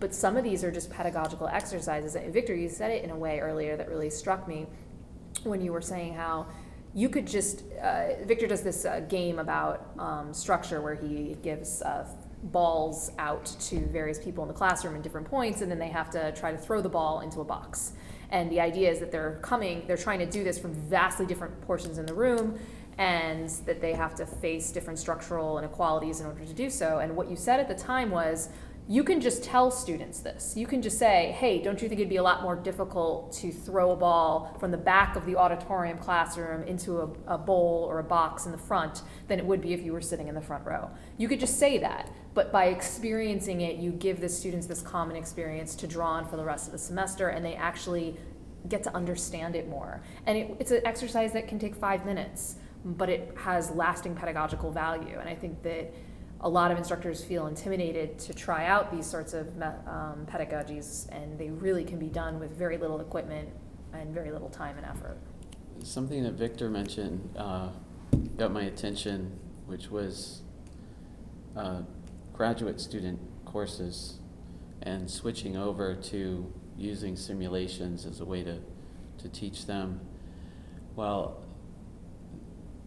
But 0.00 0.14
some 0.14 0.36
of 0.36 0.44
these 0.44 0.64
are 0.64 0.70
just 0.70 0.90
pedagogical 0.90 1.48
exercises. 1.48 2.14
And 2.14 2.32
Victor, 2.32 2.54
you 2.54 2.68
said 2.68 2.90
it 2.90 3.04
in 3.04 3.10
a 3.10 3.16
way 3.16 3.40
earlier 3.40 3.76
that 3.76 3.88
really 3.88 4.10
struck 4.10 4.46
me 4.48 4.66
when 5.44 5.60
you 5.60 5.72
were 5.72 5.80
saying 5.80 6.14
how 6.14 6.46
you 6.94 7.08
could 7.08 7.26
just 7.26 7.64
uh, 7.82 8.24
Victor 8.24 8.46
does 8.46 8.62
this 8.62 8.84
uh, 8.84 9.00
game 9.00 9.38
about 9.38 9.90
um, 9.98 10.32
structure 10.32 10.80
where 10.80 10.94
he 10.94 11.36
gives 11.42 11.82
uh, 11.82 12.06
balls 12.44 13.10
out 13.18 13.46
to 13.58 13.80
various 13.86 14.18
people 14.18 14.44
in 14.44 14.48
the 14.48 14.54
classroom 14.54 14.94
in 14.94 15.02
different 15.02 15.26
points, 15.26 15.60
and 15.60 15.70
then 15.70 15.78
they 15.78 15.88
have 15.88 16.10
to 16.10 16.32
try 16.32 16.52
to 16.52 16.58
throw 16.58 16.80
the 16.80 16.88
ball 16.88 17.20
into 17.20 17.40
a 17.40 17.44
box. 17.44 17.92
And 18.30 18.50
the 18.50 18.60
idea 18.60 18.90
is 18.90 19.00
that 19.00 19.10
they're 19.10 19.38
coming, 19.42 19.84
they're 19.86 19.96
trying 19.96 20.18
to 20.20 20.26
do 20.26 20.44
this 20.44 20.58
from 20.58 20.72
vastly 20.74 21.26
different 21.26 21.60
portions 21.62 21.98
in 21.98 22.06
the 22.06 22.14
room, 22.14 22.58
and 22.98 23.48
that 23.66 23.80
they 23.80 23.92
have 23.92 24.14
to 24.16 24.26
face 24.26 24.70
different 24.70 24.98
structural 24.98 25.58
inequalities 25.58 26.20
in 26.20 26.26
order 26.26 26.44
to 26.44 26.52
do 26.52 26.70
so. 26.70 26.98
And 26.98 27.16
what 27.16 27.28
you 27.28 27.36
said 27.36 27.60
at 27.60 27.68
the 27.68 27.74
time 27.74 28.10
was, 28.10 28.50
you 28.86 29.02
can 29.02 29.18
just 29.18 29.42
tell 29.42 29.70
students 29.70 30.20
this. 30.20 30.56
You 30.56 30.66
can 30.66 30.82
just 30.82 30.98
say, 30.98 31.34
hey, 31.38 31.58
don't 31.58 31.80
you 31.80 31.88
think 31.88 32.00
it'd 32.00 32.10
be 32.10 32.16
a 32.16 32.22
lot 32.22 32.42
more 32.42 32.54
difficult 32.54 33.32
to 33.34 33.50
throw 33.50 33.92
a 33.92 33.96
ball 33.96 34.54
from 34.60 34.70
the 34.70 34.76
back 34.76 35.16
of 35.16 35.24
the 35.24 35.36
auditorium 35.36 35.96
classroom 35.96 36.62
into 36.64 37.00
a, 37.00 37.34
a 37.34 37.38
bowl 37.38 37.86
or 37.88 37.98
a 37.98 38.04
box 38.04 38.44
in 38.44 38.52
the 38.52 38.58
front 38.58 39.00
than 39.26 39.38
it 39.38 39.46
would 39.46 39.62
be 39.62 39.72
if 39.72 39.82
you 39.82 39.94
were 39.94 40.02
sitting 40.02 40.28
in 40.28 40.34
the 40.34 40.40
front 40.40 40.66
row? 40.66 40.90
You 41.16 41.28
could 41.28 41.40
just 41.40 41.58
say 41.58 41.78
that, 41.78 42.10
but 42.34 42.52
by 42.52 42.66
experiencing 42.66 43.62
it, 43.62 43.76
you 43.76 43.90
give 43.90 44.20
the 44.20 44.28
students 44.28 44.66
this 44.66 44.82
common 44.82 45.16
experience 45.16 45.74
to 45.76 45.86
draw 45.86 46.10
on 46.10 46.28
for 46.28 46.36
the 46.36 46.44
rest 46.44 46.66
of 46.66 46.72
the 46.72 46.78
semester, 46.78 47.28
and 47.28 47.42
they 47.42 47.54
actually 47.54 48.18
get 48.68 48.82
to 48.82 48.94
understand 48.94 49.56
it 49.56 49.66
more. 49.66 50.02
And 50.26 50.36
it, 50.36 50.56
it's 50.58 50.70
an 50.72 50.82
exercise 50.84 51.32
that 51.32 51.48
can 51.48 51.58
take 51.58 51.74
five 51.74 52.04
minutes, 52.04 52.56
but 52.84 53.08
it 53.08 53.34
has 53.38 53.70
lasting 53.70 54.14
pedagogical 54.14 54.70
value. 54.70 55.18
And 55.18 55.26
I 55.26 55.34
think 55.34 55.62
that 55.62 55.90
a 56.44 56.48
lot 56.48 56.70
of 56.70 56.76
instructors 56.76 57.24
feel 57.24 57.46
intimidated 57.46 58.18
to 58.18 58.34
try 58.34 58.66
out 58.66 58.94
these 58.94 59.06
sorts 59.06 59.32
of 59.32 59.48
um, 59.62 60.26
pedagogies, 60.30 61.08
and 61.10 61.38
they 61.38 61.48
really 61.48 61.84
can 61.84 61.98
be 61.98 62.08
done 62.08 62.38
with 62.38 62.50
very 62.50 62.76
little 62.76 63.00
equipment 63.00 63.48
and 63.94 64.12
very 64.12 64.30
little 64.30 64.50
time 64.50 64.76
and 64.76 64.84
effort. 64.84 65.16
Something 65.82 66.22
that 66.24 66.34
Victor 66.34 66.68
mentioned 66.68 67.34
uh, 67.36 67.70
got 68.36 68.52
my 68.52 68.64
attention, 68.64 69.38
which 69.66 69.90
was 69.90 70.42
uh, 71.56 71.80
graduate 72.34 72.78
student 72.78 73.18
courses 73.46 74.18
and 74.82 75.10
switching 75.10 75.56
over 75.56 75.94
to 75.94 76.52
using 76.76 77.16
simulations 77.16 78.04
as 78.04 78.20
a 78.20 78.24
way 78.24 78.44
to, 78.44 78.58
to 79.16 79.28
teach 79.30 79.64
them. 79.64 80.00
Well, 80.94 81.43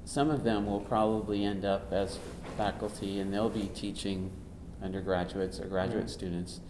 some 0.08 0.30
of 0.30 0.46
them 0.46 0.66
will 0.66 0.80
probably 0.80 1.44
end 1.44 1.66
up 1.66 1.92
as 1.92 2.18
faculty 2.56 3.20
and 3.20 3.34
they'll 3.34 3.50
be 3.50 3.70
teaching 3.76 4.32
undergraduates 4.82 5.60
or 5.60 5.66
graduate 5.66 6.06
Mhm. 6.06 6.10
students. 6.10 6.62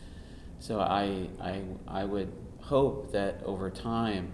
So 0.58 0.79
I, 0.79 1.29
I, 1.39 1.62
I 1.88 2.03
would 2.03 2.32
hope 2.62 3.12
that 3.12 3.44
over 3.46 3.70
time, 3.70 4.32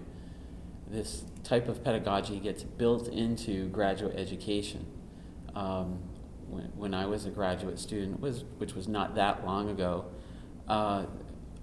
this 0.90 1.24
type 1.42 1.68
of 1.68 1.84
pedagogy 1.84 2.40
gets 2.40 2.62
built 2.62 3.08
into 3.08 3.68
graduate 3.68 4.14
education. 4.16 4.86
Um, 5.54 5.98
when, 6.48 6.72
when 6.74 6.94
I 6.94 7.04
was 7.04 7.26
a 7.26 7.30
graduate 7.30 7.78
student, 7.78 8.20
was, 8.20 8.44
which 8.56 8.74
was 8.74 8.88
not 8.88 9.14
that 9.16 9.44
long 9.44 9.68
ago, 9.68 10.06
uh, 10.66 11.04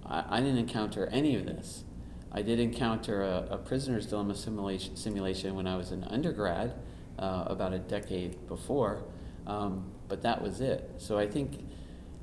I, 0.06 0.24
I 0.28 0.40
didn't 0.40 0.58
encounter 0.58 1.06
any 1.08 1.34
of 1.34 1.44
this. 1.44 1.82
I 2.30 2.42
did 2.42 2.60
encounter 2.60 3.22
a, 3.22 3.48
a 3.50 3.58
prisoner's 3.58 4.06
dilemma 4.06 4.36
simulation, 4.36 4.94
simulation 4.94 5.56
when 5.56 5.66
I 5.66 5.76
was 5.76 5.90
an 5.90 6.04
undergrad, 6.04 6.74
uh, 7.18 7.44
about 7.46 7.72
a 7.72 7.78
decade 7.78 8.46
before, 8.48 9.04
um, 9.46 9.90
but 10.08 10.22
that 10.22 10.42
was 10.42 10.60
it. 10.60 10.90
So 10.98 11.18
I 11.18 11.26
think 11.26 11.66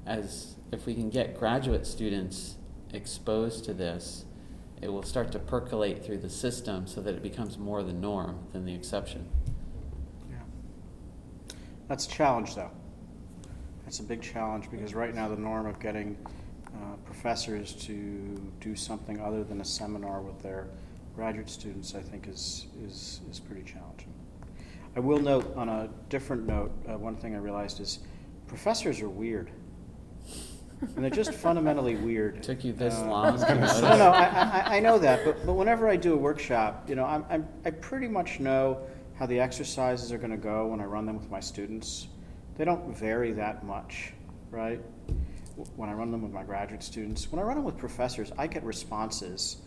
as 0.06 0.56
if 0.72 0.86
we 0.86 0.94
can 0.94 1.10
get 1.10 1.38
graduate 1.38 1.86
students 1.86 2.56
exposed 2.94 3.66
to 3.66 3.74
this, 3.74 4.26
it 4.82 4.88
will 4.88 5.04
start 5.04 5.32
to 5.34 5.40
percolate 5.40 6.06
through 6.06 6.20
the 6.20 6.30
system 6.30 6.88
so 6.88 7.02
that 7.02 7.14
it 7.14 7.22
becomes 7.22 7.58
more 7.58 7.84
the 7.84 7.94
norm 7.94 8.40
than 8.54 8.66
the 8.66 8.74
exception. 8.74 9.28
Yeah. 10.30 10.38
That's 11.88 12.08
a 12.08 12.10
challenge, 12.10 12.56
though. 12.56 12.72
That's 13.84 14.00
a 14.00 14.04
big 14.04 14.22
challenge 14.22 14.70
because 14.72 14.94
right 14.94 15.14
now 15.14 15.28
the 15.28 15.36
norm 15.36 15.66
of 15.66 15.80
getting 15.80 16.18
uh, 16.68 16.96
professors 17.06 17.74
to 17.74 18.52
do 18.62 18.76
something 18.76 19.20
other 19.20 19.44
than 19.44 19.62
a 19.62 19.66
seminar 19.66 20.22
with 20.22 20.42
their 20.42 20.68
graduate 21.16 21.50
students, 21.50 21.96
I 21.96 22.02
think, 22.02 22.28
is, 22.28 22.68
is, 22.86 23.22
is 23.30 23.40
pretty 23.40 23.64
challenging. 23.64 24.14
I 24.96 25.00
will 25.00 25.20
note, 25.20 25.54
on 25.56 25.70
a 25.70 25.90
different 26.10 26.48
note, 26.48 26.72
uh, 26.90 26.98
one 26.98 27.16
thing 27.16 27.36
I 27.36 27.38
realized 27.38 27.80
is 27.80 28.00
professors 28.48 29.02
are 29.02 29.10
weird. 29.10 29.52
And 30.82 31.04
they're 31.04 31.10
just 31.10 31.34
fundamentally 31.34 31.96
weird. 31.96 32.38
It 32.38 32.44
took 32.52 32.64
you 32.64 32.74
this 32.74 32.96
Uh, 32.96 33.10
long 33.10 33.40
to 33.40 33.56
notice? 33.56 33.82
no, 33.82 33.98
no, 33.98 34.10
I, 34.10 34.24
I, 34.24 34.78
I 34.78 34.80
know 34.80 34.98
that, 34.98 35.26
but, 35.26 35.46
but 35.46 35.54
whenever 35.54 35.90
I 35.90 35.96
do 35.96 36.14
a 36.14 36.18
workshop, 36.18 36.90
you 36.90 36.96
know, 36.96 37.06
I'm, 37.06 37.26
I'm, 37.30 37.48
I 37.66 37.72
pretty 37.72 38.08
much 38.08 38.40
know 38.40 38.80
how 39.16 39.26
the 39.26 39.40
exercises 39.40 40.12
are 40.12 40.18
going 40.18 40.32
to 40.32 40.38
go 40.38 40.68
when 40.68 40.80
I 40.80 40.86
run 40.86 41.06
them 41.06 41.18
with 41.18 41.30
my 41.30 41.42
students. 41.42 42.08
They 42.58 42.66
don't 42.66 42.98
vary 42.98 43.34
that 43.34 43.66
much, 43.66 44.14
right? 44.52 44.80
when 45.76 45.90
I 45.90 45.94
run 45.94 46.12
them 46.12 46.22
with 46.22 46.32
my 46.32 46.44
graduate 46.44 46.84
students, 46.84 47.32
when 47.32 47.40
I 47.40 47.44
run 47.44 47.58
them 47.58 47.66
with 47.66 47.78
professors, 47.78 48.32
I 48.38 48.48
get 48.48 48.64
responses 48.64 49.58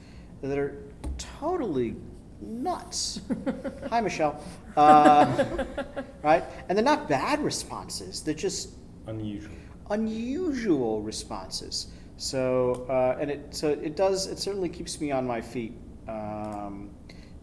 that 0.41 0.59
are 0.59 0.83
totally 1.19 1.97
nuts. 2.43 3.21
Hi, 3.91 4.01
Michelle. 4.01 4.43
Uh, 4.77 5.45
right? 6.23 6.45
And 6.69 6.77
they're 6.77 6.85
not 6.85 7.09
bad 7.09 7.41
responses, 7.43 8.23
they're 8.23 8.35
just 8.35 8.71
Unusual. 9.07 9.53
unusual 9.91 11.03
responses. 11.03 11.89
So, 12.17 12.87
uh, 12.89 13.21
and 13.21 13.31
it, 13.31 13.55
so 13.55 13.71
it 13.71 13.97
does, 13.97 14.27
it 14.27 14.39
certainly 14.39 14.69
keeps 14.69 15.01
me 15.01 15.11
on 15.11 15.27
my 15.27 15.41
feet 15.41 15.73
um, 16.09 16.91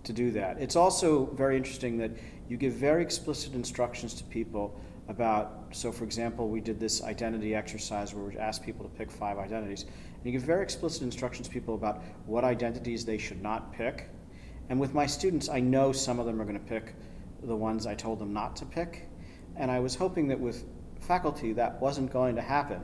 to 0.04 0.14
do 0.14 0.32
that. 0.32 0.58
It's 0.60 0.76
also 0.76 1.26
very 1.34 1.58
interesting 1.58 1.98
that 1.98 2.12
you 2.48 2.56
give 2.58 2.74
very 2.74 3.02
explicit 3.02 3.54
instructions 3.54 4.14
to 4.16 4.24
people 4.24 4.80
about, 5.10 5.66
so 5.72 5.92
for 5.92 6.04
example, 6.04 6.48
we 6.50 6.62
did 6.62 6.80
this 6.80 7.04
identity 7.04 7.56
exercise 7.56 8.14
where 8.14 8.24
we 8.24 8.38
asked 8.38 8.64
people 8.64 8.86
to 8.86 8.92
pick 8.92 9.12
five 9.12 9.38
identities. 9.38 9.84
And 9.84 10.26
you 10.26 10.32
give 10.32 10.44
very 10.44 10.64
explicit 10.64 11.02
instructions 11.02 11.48
to 11.48 11.54
people 11.54 11.76
about 11.76 12.02
what 12.26 12.44
identities 12.44 13.04
they 13.06 13.18
should 13.18 13.42
not 13.42 13.74
pick. 13.74 14.08
And 14.70 14.80
with 14.80 14.94
my 14.94 15.06
students, 15.06 15.50
I 15.50 15.60
know 15.60 15.92
some 15.92 16.20
of 16.20 16.26
them 16.26 16.40
are 16.42 16.46
going 16.46 16.60
to 16.60 16.66
pick 16.66 16.96
the 17.44 17.56
ones 17.56 17.86
I 17.86 17.96
told 17.96 18.20
them 18.20 18.34
not 18.34 18.56
to 18.58 18.66
pick. 18.66 19.08
And 19.56 19.70
I 19.72 19.80
was 19.80 19.96
hoping 19.96 20.28
that 20.28 20.40
with 20.40 20.66
faculty 21.00 21.54
that 21.54 21.82
wasn't 21.82 22.12
going 22.12 22.36
to 22.36 22.42
happen. 22.42 22.82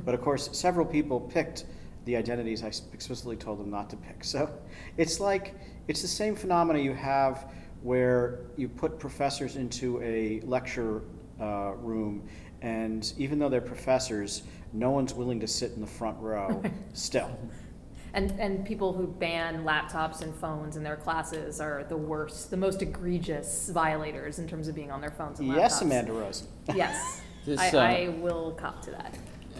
but 0.04 0.14
of 0.14 0.20
course, 0.20 0.48
several 0.52 0.86
people 0.86 1.20
picked 1.20 1.66
the 2.04 2.16
identities 2.16 2.62
I 2.62 2.68
explicitly 2.92 3.36
told 3.36 3.58
them 3.58 3.70
not 3.70 3.90
to 3.90 3.96
pick. 3.96 4.24
So 4.24 4.50
it's 4.96 5.20
like, 5.20 5.54
it's 5.88 6.02
the 6.02 6.08
same 6.08 6.36
phenomena 6.36 6.78
you 6.78 6.94
have 6.94 7.50
where 7.82 8.40
you 8.56 8.68
put 8.68 8.98
professors 8.98 9.56
into 9.56 10.00
a 10.02 10.40
lecture 10.44 11.02
uh, 11.40 11.72
room, 11.76 12.26
and 12.62 13.12
even 13.18 13.38
though 13.38 13.48
they're 13.48 13.60
professors, 13.60 14.42
no 14.72 14.90
one's 14.90 15.14
willing 15.14 15.40
to 15.40 15.46
sit 15.46 15.72
in 15.72 15.80
the 15.80 15.86
front 15.86 16.18
row 16.18 16.62
still. 16.94 17.36
And, 18.14 18.30
and 18.38 18.64
people 18.64 18.92
who 18.92 19.08
ban 19.08 19.64
laptops 19.64 20.22
and 20.22 20.32
phones 20.36 20.76
in 20.76 20.84
their 20.84 20.94
classes 20.94 21.60
are 21.60 21.84
the 21.88 21.96
worst, 21.96 22.48
the 22.48 22.56
most 22.56 22.80
egregious 22.80 23.68
violators 23.70 24.38
in 24.38 24.46
terms 24.46 24.68
of 24.68 24.76
being 24.76 24.92
on 24.92 25.00
their 25.00 25.10
phones 25.10 25.40
and 25.40 25.50
laptops. 25.50 25.56
Yes, 25.56 25.82
Amanda 25.82 26.12
Rosen. 26.12 26.46
Yes, 26.74 27.20
This, 27.44 27.58
I, 27.58 27.70
uh, 27.70 27.80
I 27.80 28.08
will 28.20 28.52
cop 28.52 28.82
to 28.82 28.92
that. 28.92 29.18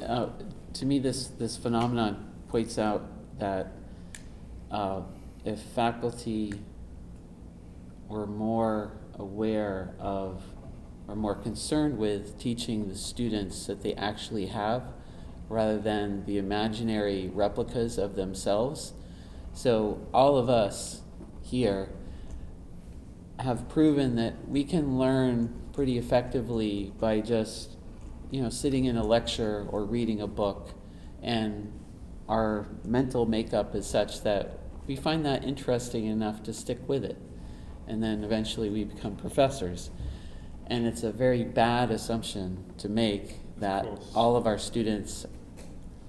Uh, 0.08 0.28
to 0.74 0.86
me, 0.86 1.00
this, 1.00 1.26
this 1.26 1.56
phenomenon 1.56 2.32
points 2.48 2.78
out 2.78 3.02
that 3.40 3.72
uh, 4.70 5.02
if 5.44 5.58
faculty 5.58 6.54
were 8.08 8.26
more 8.26 8.92
aware 9.18 9.94
of 9.98 10.44
or 11.08 11.16
more 11.16 11.34
concerned 11.34 11.98
with 11.98 12.38
teaching 12.38 12.88
the 12.88 12.94
students 12.94 13.66
that 13.66 13.82
they 13.82 13.94
actually 13.94 14.46
have 14.46 14.84
rather 15.48 15.78
than 15.78 16.24
the 16.26 16.38
imaginary 16.38 17.30
replicas 17.32 17.98
of 17.98 18.16
themselves. 18.16 18.92
So, 19.52 20.06
all 20.12 20.36
of 20.36 20.48
us 20.48 21.02
here 21.42 21.90
have 23.38 23.68
proven 23.68 24.16
that 24.16 24.48
we 24.48 24.64
can 24.64 24.98
learn 24.98 25.54
pretty 25.72 25.98
effectively 25.98 26.92
by 26.98 27.20
just 27.20 27.76
you 28.30 28.40
know 28.40 28.48
sitting 28.48 28.84
in 28.84 28.96
a 28.96 29.04
lecture 29.04 29.66
or 29.70 29.84
reading 29.84 30.20
a 30.20 30.26
book. 30.26 30.70
And 31.22 31.72
our 32.28 32.66
mental 32.84 33.26
makeup 33.26 33.74
is 33.74 33.86
such 33.86 34.22
that 34.22 34.58
we 34.86 34.96
find 34.96 35.24
that 35.24 35.44
interesting 35.44 36.06
enough 36.06 36.42
to 36.44 36.52
stick 36.52 36.78
with 36.86 37.04
it. 37.04 37.16
And 37.86 38.02
then 38.02 38.24
eventually 38.24 38.70
we 38.70 38.84
become 38.84 39.16
professors. 39.16 39.90
And 40.66 40.86
it's 40.86 41.02
a 41.02 41.12
very 41.12 41.44
bad 41.44 41.90
assumption 41.90 42.64
to 42.78 42.88
make 42.88 43.40
that 43.58 43.84
course. 43.84 44.10
all 44.14 44.36
of 44.36 44.46
our 44.46 44.58
students 44.58 45.26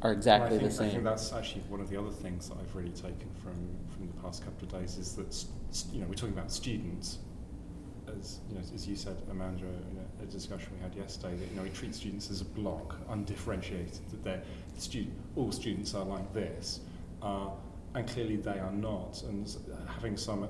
are 0.02 0.12
exactly 0.12 0.58
I 0.58 0.60
think, 0.60 0.72
the 0.72 0.76
I 0.76 0.78
think 0.78 0.94
same 0.94 1.04
that's 1.04 1.34
actually 1.34 1.62
one 1.68 1.80
of 1.80 1.90
the 1.90 2.00
other 2.00 2.12
things 2.12 2.50
that 2.50 2.58
I've 2.60 2.76
really 2.76 2.92
taken 2.92 3.30
from, 3.42 3.54
from 3.96 4.08
the 4.08 4.14
past 4.22 4.44
couple 4.44 4.68
of 4.68 4.82
days 4.82 4.98
is 4.98 5.14
that 5.16 5.46
you 5.94 6.02
know 6.02 6.08
we're 6.08 6.16
talking 6.16 6.38
about 6.38 6.52
students, 6.52 7.20
as 8.08 8.40
you 8.50 8.56
know, 8.56 8.62
as 8.74 8.88
you 8.88 8.96
said, 8.96 9.18
Amanda, 9.32 9.66
in 9.66 10.00
a, 10.20 10.24
a 10.24 10.26
discussion 10.28 10.70
we 10.76 10.82
had 10.82 10.96
yesterday, 10.96 11.36
that 11.36 11.50
you 11.50 11.56
know 11.56 11.64
we 11.64 11.70
treat 11.70 11.96
students 11.96 12.30
as 12.30 12.42
a 12.42 12.46
block, 12.46 12.98
undifferentiated. 13.10 14.00
That 14.12 14.24
they're 14.24 14.44
student, 14.78 15.16
all 15.36 15.52
students 15.52 15.94
are 15.96 16.06
like 16.06 16.34
this, 16.34 16.82
uh, 17.22 17.50
and 17.96 18.08
clearly 18.08 18.38
they 18.38 18.60
are 18.60 18.74
not. 18.74 19.24
And 19.24 19.56
having 19.88 20.18
some 20.18 20.48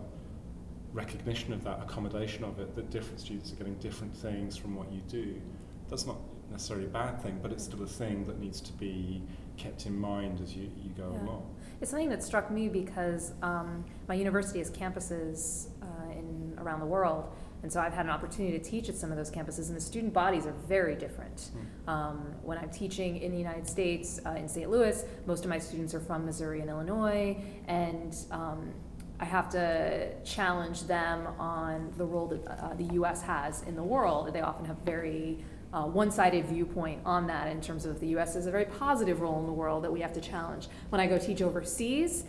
recognition 0.94 1.54
of 1.54 1.64
that, 1.64 1.80
accommodation 1.82 2.44
of 2.44 2.60
it, 2.60 2.76
that 2.76 2.90
different 2.90 3.20
students 3.20 3.52
are 3.52 3.56
getting 3.56 3.76
different 3.76 4.16
things 4.16 4.58
from 4.58 4.76
what 4.76 4.92
you 4.92 5.02
do, 5.10 5.42
that's 5.90 6.06
not 6.06 6.18
necessarily 6.56 6.86
a 6.86 6.90
bad 6.90 7.22
thing, 7.22 7.38
but 7.42 7.52
it's 7.52 7.66
still 7.66 7.84
a 7.84 7.88
thing 7.88 8.24
that 8.26 8.40
needs 8.40 8.62
to 8.62 8.72
be 8.74 9.22
kept 9.58 9.86
in 9.86 9.98
mind 9.98 10.40
as 10.42 10.56
you, 10.56 10.64
you 10.84 10.90
go 10.96 11.12
Yeah. 11.14 11.24
along. 11.24 11.54
It's 11.82 11.92
something 11.92 12.10
that 12.10 12.24
struck 12.24 12.50
me 12.50 12.70
because 12.70 13.34
um, 13.42 13.84
my 14.08 14.16
university 14.16 14.60
has 14.60 14.72
campuses 14.72 15.68
uh, 15.82 16.12
in 16.12 16.56
around 16.58 16.80
the 16.80 16.86
world, 16.86 17.26
and 17.62 17.72
so 17.72 17.82
I've 17.82 17.94
had 17.94 18.06
an 18.06 18.12
opportunity 18.12 18.58
to 18.58 18.64
teach 18.64 18.88
at 18.88 18.96
some 18.96 19.12
of 19.12 19.18
those 19.18 19.30
campuses, 19.30 19.68
and 19.68 19.76
the 19.76 19.82
student 19.82 20.14
bodies 20.14 20.46
are 20.46 20.54
very 20.66 20.96
different. 20.96 21.50
Um, 21.88 22.34
when 22.42 22.58
I'm 22.58 22.70
teaching 22.70 23.18
in 23.18 23.32
the 23.34 23.38
United 23.38 23.68
States, 23.68 24.22
uh, 24.26 24.30
in 24.32 24.48
St. 24.48 24.70
Louis, 24.70 25.04
most 25.26 25.44
of 25.44 25.50
my 25.50 25.60
students 25.60 25.94
are 25.94 26.00
from 26.00 26.26
Missouri 26.26 26.62
and 26.62 26.70
Illinois, 26.70 27.36
and 27.68 28.16
um, 28.32 28.72
I 29.20 29.26
have 29.26 29.50
to 29.50 30.14
challenge 30.24 30.84
them 30.84 31.28
on 31.38 31.92
the 31.98 32.06
role 32.06 32.28
that 32.28 32.48
uh, 32.48 32.74
the 32.76 32.86
U.S. 33.00 33.22
has 33.24 33.64
in 33.64 33.76
the 33.76 33.84
world. 33.84 34.32
They 34.34 34.42
often 34.42 34.66
have 34.66 34.78
very 34.86 35.44
uh, 35.76 35.86
one-sided 35.86 36.46
viewpoint 36.46 37.02
on 37.06 37.28
that 37.28 37.50
in 37.50 37.60
terms 37.60 37.86
of 37.86 38.00
the 38.00 38.08
U.S. 38.08 38.36
has 38.36 38.48
a 38.48 38.52
very 38.52 38.64
positive 38.64 39.20
role 39.20 39.40
in 39.42 39.46
the 39.46 39.52
world 39.52 39.84
that 39.84 39.92
we 39.92 40.00
have 40.00 40.14
to 40.14 40.22
challenge. 40.22 40.70
When 40.88 41.02
I 41.02 41.06
go 41.06 41.18
teach 41.18 41.42
overseas, 41.42 42.24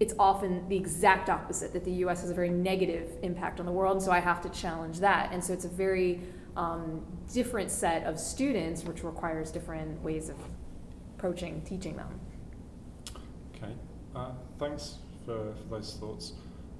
it's 0.00 0.12
often 0.18 0.68
the 0.68 0.76
exact 0.76 1.30
opposite 1.30 1.72
that 1.72 1.84
the 1.84 1.92
U.S. 1.92 2.20
has 2.20 2.28
a 2.28 2.34
very 2.34 2.50
negative 2.50 3.12
impact 3.22 3.58
on 3.58 3.64
the 3.64 3.72
world, 3.72 3.96
and 3.96 4.02
so 4.02 4.12
I 4.12 4.20
have 4.20 4.42
to 4.42 4.50
challenge 4.50 5.00
that. 5.00 5.32
And 5.32 5.42
so 5.42 5.54
it's 5.54 5.64
a 5.64 5.68
very 5.68 6.20
um, 6.56 7.02
different 7.32 7.70
set 7.70 8.04
of 8.04 8.20
students, 8.20 8.84
which 8.84 9.02
requires 9.02 9.50
different 9.50 10.02
ways 10.02 10.28
of 10.28 10.36
approaching 11.16 11.62
teaching 11.62 11.96
them. 11.96 12.20
Okay, 13.56 13.72
uh, 14.14 14.32
thanks 14.58 14.96
for, 15.24 15.54
for 15.54 15.76
those 15.76 15.94
thoughts. 15.94 16.34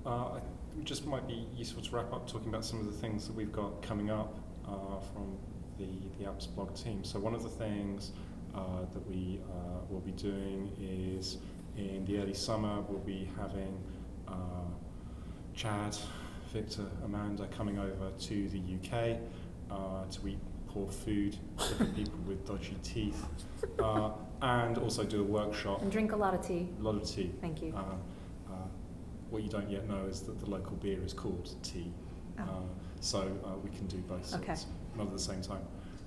Uh, 0.04 0.38
it 0.78 0.84
just 0.84 1.06
might 1.06 1.26
be 1.26 1.46
useful 1.56 1.82
to 1.82 1.96
wrap 1.96 2.12
up 2.12 2.30
talking 2.30 2.48
about 2.48 2.64
some 2.64 2.78
of 2.78 2.86
the 2.86 2.92
things 2.92 3.26
that 3.26 3.34
we've 3.34 3.52
got 3.52 3.82
coming 3.82 4.10
up 4.10 4.38
uh, 4.66 5.00
from 5.12 5.36
the, 5.80 6.18
the 6.18 6.26
Alps 6.26 6.46
blog 6.46 6.74
team. 6.74 7.02
So 7.04 7.18
one 7.18 7.34
of 7.34 7.42
the 7.42 7.48
things 7.48 8.12
uh, 8.54 8.60
that 8.92 9.08
we 9.08 9.40
uh, 9.50 9.84
will 9.88 10.00
be 10.00 10.12
doing 10.12 10.70
is 10.80 11.38
in 11.76 12.04
the 12.04 12.18
early 12.18 12.34
summer 12.34 12.80
we'll 12.88 12.98
be 13.00 13.28
having 13.38 13.78
uh, 14.28 14.32
Chad, 15.54 15.96
Victor, 16.52 16.86
Amanda 17.04 17.46
coming 17.48 17.78
over 17.78 18.10
to 18.18 18.48
the 18.48 18.58
UK 18.58 19.18
uh, 19.70 20.04
to 20.10 20.28
eat 20.28 20.38
poor 20.68 20.88
food 20.90 21.36
for 21.56 21.84
people 21.96 22.18
with 22.26 22.46
dodgy 22.46 22.76
teeth 22.82 23.24
uh, 23.82 24.10
and 24.42 24.78
also 24.78 25.04
do 25.04 25.20
a 25.20 25.24
workshop 25.24 25.82
And 25.82 25.90
drink 25.90 26.12
a 26.12 26.16
lot 26.16 26.34
of 26.34 26.46
tea. 26.46 26.68
a 26.78 26.82
lot 26.82 26.94
of 26.96 27.08
tea. 27.08 27.32
Thank 27.40 27.62
you. 27.62 27.74
Uh, 27.76 28.52
uh, 28.52 28.56
what 29.30 29.42
you 29.42 29.48
don't 29.48 29.70
yet 29.70 29.88
know 29.88 30.06
is 30.08 30.20
that 30.22 30.38
the 30.40 30.46
local 30.48 30.76
beer 30.76 31.02
is 31.04 31.12
called 31.12 31.54
tea. 31.62 31.92
Oh. 32.38 32.64
So 33.00 33.20
uh, 33.44 33.56
we 33.62 33.70
can 33.70 33.86
do 33.86 33.96
both 33.98 34.26
sorts, 34.26 34.42
Okay. 34.44 34.60
not 34.96 35.06
at 35.06 35.12
the 35.12 35.18
same 35.18 35.42
time. 35.42 35.62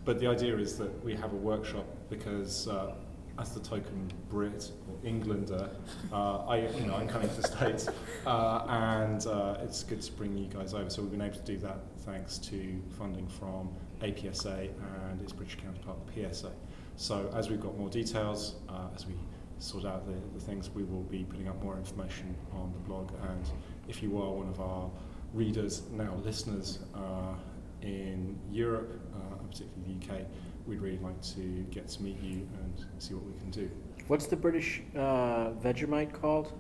But 0.05 0.19
the 0.19 0.27
idea 0.27 0.57
is 0.57 0.77
that 0.77 1.03
we 1.03 1.15
have 1.15 1.33
a 1.33 1.37
workshop 1.37 1.85
because, 2.09 2.67
uh, 2.67 2.93
as 3.39 3.51
the 3.53 3.59
token 3.61 4.11
Brit 4.29 4.71
or 4.87 5.07
Englander, 5.07 5.69
uh, 6.11 6.45
I, 6.45 6.67
you 6.67 6.85
know, 6.85 6.95
I'm 6.95 7.07
coming 7.07 7.29
to 7.29 7.41
the 7.41 7.47
States, 7.47 7.89
uh, 8.27 8.65
and 8.67 9.25
uh, 9.25 9.57
it's 9.63 9.83
good 9.83 10.01
to 10.03 10.11
bring 10.11 10.37
you 10.37 10.45
guys 10.47 10.73
over. 10.75 10.89
So 10.89 11.01
we've 11.01 11.11
been 11.11 11.21
able 11.21 11.37
to 11.37 11.41
do 11.41 11.57
that 11.59 11.79
thanks 11.99 12.37
to 12.39 12.79
funding 12.97 13.27
from 13.27 13.69
APSA 14.01 14.69
and 15.09 15.21
its 15.21 15.31
British 15.33 15.57
counterpart, 15.57 15.97
the 16.13 16.31
PSA. 16.31 16.51
So 16.95 17.31
as 17.35 17.49
we've 17.49 17.61
got 17.61 17.75
more 17.77 17.89
details, 17.89 18.55
uh, 18.69 18.89
as 18.93 19.07
we 19.07 19.13
sort 19.57 19.85
out 19.85 20.05
the, 20.05 20.13
the 20.37 20.45
things, 20.45 20.69
we 20.69 20.83
will 20.83 21.03
be 21.03 21.23
putting 21.23 21.47
up 21.47 21.63
more 21.63 21.77
information 21.77 22.35
on 22.51 22.71
the 22.73 22.79
blog. 22.79 23.11
And 23.31 23.49
if 23.87 24.03
you 24.03 24.21
are 24.21 24.31
one 24.31 24.49
of 24.49 24.59
our 24.59 24.91
readers, 25.33 25.83
now 25.91 26.13
listeners 26.23 26.79
uh, 26.95 27.33
in 27.81 28.37
Europe, 28.51 28.99
uh, 29.13 29.39
and 29.39 29.49
particularly 29.51 29.97
the 29.99 30.13
UK, 30.13 30.21
we'd 30.65 30.79
really 30.79 30.99
like 30.99 31.21
to 31.21 31.65
get 31.71 31.87
to 31.89 32.03
meet 32.03 32.21
you 32.21 32.47
and 32.61 32.85
see 32.99 33.13
what 33.13 33.25
we 33.25 33.33
can 33.39 33.49
do. 33.49 33.69
What's 34.07 34.27
the 34.27 34.35
British 34.35 34.81
uh, 34.95 35.51
Vegemite 35.61 36.13
called? 36.13 36.53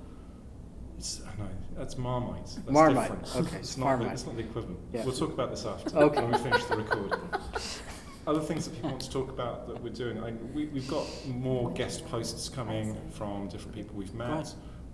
It's, 0.97 1.19
know, 1.19 1.47
that's 1.75 1.97
Marmite. 1.97 2.45
That's 2.45 2.69
Marmite, 2.71 3.23
different. 3.23 3.47
okay, 3.47 3.57
it's, 3.57 3.77
not 3.77 3.83
the, 3.83 3.89
Marmite. 3.89 4.13
it's 4.13 4.25
not 4.25 4.35
the 4.35 4.43
equivalent. 4.43 4.79
Yeah. 4.93 5.03
We'll 5.03 5.15
talk 5.15 5.33
about 5.33 5.49
this 5.49 5.65
after 5.65 5.97
Okay. 5.97 6.21
when 6.21 6.31
we 6.31 6.37
finish 6.37 6.63
the 6.65 6.77
recording. 6.77 7.19
Other 8.27 8.39
things 8.39 8.65
that 8.65 8.75
people 8.75 8.91
want 8.91 9.01
to 9.01 9.09
talk 9.11 9.29
about 9.29 9.67
that 9.67 9.83
we're 9.83 9.89
doing, 9.89 10.23
I, 10.23 10.31
we, 10.53 10.65
we've 10.67 10.87
got 10.87 11.05
more 11.27 11.71
guest 11.71 12.05
posts 12.07 12.47
coming 12.47 12.95
from 13.11 13.49
different 13.49 13.75
people 13.75 13.97
we've 13.97 14.13
met. 14.13 14.53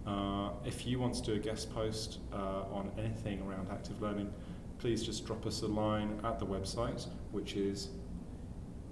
Uh, 0.09 0.49
if 0.65 0.85
you 0.87 0.99
want 0.99 1.13
to 1.13 1.21
do 1.21 1.33
a 1.33 1.39
guest 1.39 1.73
post 1.73 2.19
uh, 2.33 2.63
on 2.71 2.91
anything 2.97 3.41
around 3.41 3.67
active 3.71 4.01
learning, 4.01 4.33
please 4.79 5.03
just 5.03 5.25
drop 5.25 5.45
us 5.45 5.61
a 5.61 5.67
line 5.67 6.19
at 6.23 6.39
the 6.39 6.45
website, 6.45 7.05
which 7.31 7.55
is 7.55 7.89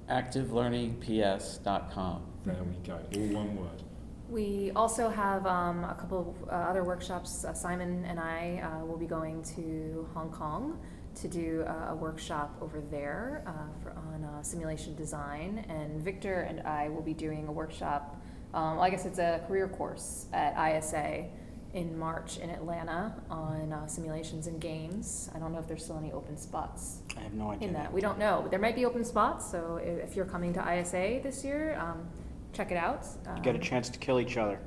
activelearningps.com. 0.10 2.21
There 2.45 2.63
we 2.63 2.75
go, 2.86 2.99
all 3.15 3.27
one 3.34 3.56
word. 3.56 3.82
We 4.30 4.71
also 4.75 5.08
have 5.10 5.47
um, 5.47 5.86
a 5.86 5.95
couple 5.95 6.19
of 6.19 6.27
uh, 6.49 6.51
other 6.51 6.84
workshops. 6.84 7.45
Uh, 7.45 7.53
Simon 7.53 8.03
and 8.06 8.19
I 8.19 8.62
uh, 8.62 8.86
will 8.86 8.97
be 8.97 9.08
going 9.08 9.41
to 9.56 10.08
Hong 10.13 10.30
Kong 10.30 10.77
to 11.15 11.30
do 11.30 11.63
a, 11.65 11.91
a 11.91 11.95
workshop 11.95 12.56
over 12.62 12.82
there 12.82 13.43
uh, 13.47 13.51
for, 13.82 13.91
on 13.91 14.23
uh, 14.23 14.43
simulation 14.43 14.95
design. 14.95 15.65
And 15.69 15.99
Victor 16.01 16.41
and 16.41 16.62
I 16.62 16.89
will 16.89 17.01
be 17.01 17.13
doing 17.13 17.47
a 17.47 17.51
workshop, 17.51 18.21
um, 18.58 18.76
well, 18.78 18.82
I 18.86 18.89
guess 18.89 19.06
it's 19.06 19.20
a 19.20 19.41
career 19.48 19.67
course 19.67 20.26
at 20.34 20.52
ISA 20.58 21.26
in 21.74 21.98
March 21.98 22.39
in 22.39 22.50
Atlanta 22.50 23.13
on 23.30 23.72
uh, 23.72 23.86
simulations 23.86 24.48
and 24.48 24.60
games. 24.60 25.30
I 25.36 25.38
don't 25.39 25.54
know 25.54 25.60
if 25.60 25.67
there's 25.67 25.84
still 25.84 25.98
any 26.00 26.12
open 26.12 26.38
spots 26.38 27.02
I 27.15 27.22
have 27.22 27.34
no 27.34 27.52
idea. 27.52 27.67
in 27.67 27.74
that. 27.76 27.93
We 27.93 28.02
don't 28.02 28.17
know, 28.17 28.39
but 28.41 28.50
there 28.50 28.60
might 28.60 28.76
be 28.76 28.86
open 28.86 29.06
spots. 29.06 29.50
So 29.52 29.78
if, 29.78 30.10
if 30.10 30.15
you're 30.15 30.26
coming 30.26 30.54
to 30.56 30.74
ISA 30.80 31.20
this 31.22 31.43
year, 31.43 31.78
um, 31.80 32.08
check 32.54 32.72
it 32.72 32.78
out. 32.78 33.06
You 33.36 33.43
get 33.43 33.54
a 33.56 33.60
Um, 33.60 33.63
chance 33.63 33.89
to 33.89 34.00
kill 34.00 34.20
each 34.20 34.38
other. 34.38 34.60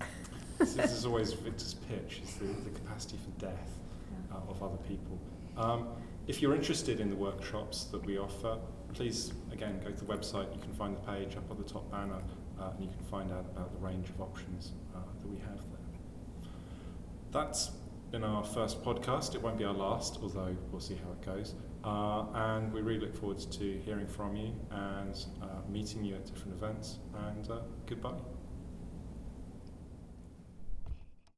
This, 0.58 0.72
this 0.72 0.92
is 0.92 1.04
always 1.04 1.34
Victor's 1.34 1.74
pitch, 1.74 2.22
is 2.24 2.34
the, 2.36 2.46
the 2.46 2.70
capacity 2.70 3.18
for 3.22 3.38
death 3.38 3.68
Yeah. 4.10 4.38
uh, 4.38 4.50
of 4.50 4.62
other 4.62 4.78
people. 4.88 5.18
Um, 5.58 5.86
if 6.26 6.40
you're 6.40 6.54
interested 6.54 6.98
in 6.98 7.10
the 7.10 7.14
workshops 7.16 7.84
that 7.92 8.02
we 8.06 8.18
offer, 8.18 8.56
please, 8.94 9.34
again, 9.52 9.78
go 9.84 9.90
to 9.90 10.04
the 10.04 10.10
website. 10.10 10.48
You 10.54 10.60
can 10.62 10.72
find 10.72 10.96
the 10.96 11.00
page 11.12 11.36
up 11.36 11.48
on 11.50 11.58
the 11.58 11.62
top 11.74 11.90
banner, 11.90 12.20
uh, 12.60 12.70
and 12.76 12.84
you 12.84 12.90
can 12.90 13.04
find 13.06 13.32
out 13.32 13.46
about 13.52 13.72
the 13.72 13.78
range 13.78 14.08
of 14.10 14.20
options 14.20 14.72
uh, 14.94 14.98
that 15.22 15.28
we 15.28 15.38
have 15.38 15.56
there. 15.56 16.50
That's 17.32 17.70
been 18.10 18.24
our 18.24 18.44
first 18.44 18.82
podcast. 18.82 19.34
It 19.34 19.42
won't 19.42 19.58
be 19.58 19.64
our 19.64 19.74
last, 19.74 20.18
although 20.22 20.56
we'll 20.70 20.80
see 20.80 20.94
how 20.94 21.12
it 21.12 21.24
goes. 21.24 21.54
Uh, 21.84 22.24
and 22.34 22.72
we 22.72 22.80
really 22.80 23.00
look 23.00 23.16
forward 23.16 23.38
to 23.38 23.78
hearing 23.84 24.06
from 24.06 24.36
you 24.36 24.52
and 24.70 25.26
uh, 25.42 25.46
meeting 25.68 26.04
you 26.04 26.14
at 26.14 26.26
different 26.26 26.54
events. 26.54 26.98
And 27.28 27.50
uh, 27.50 27.60
goodbye. 27.86 28.35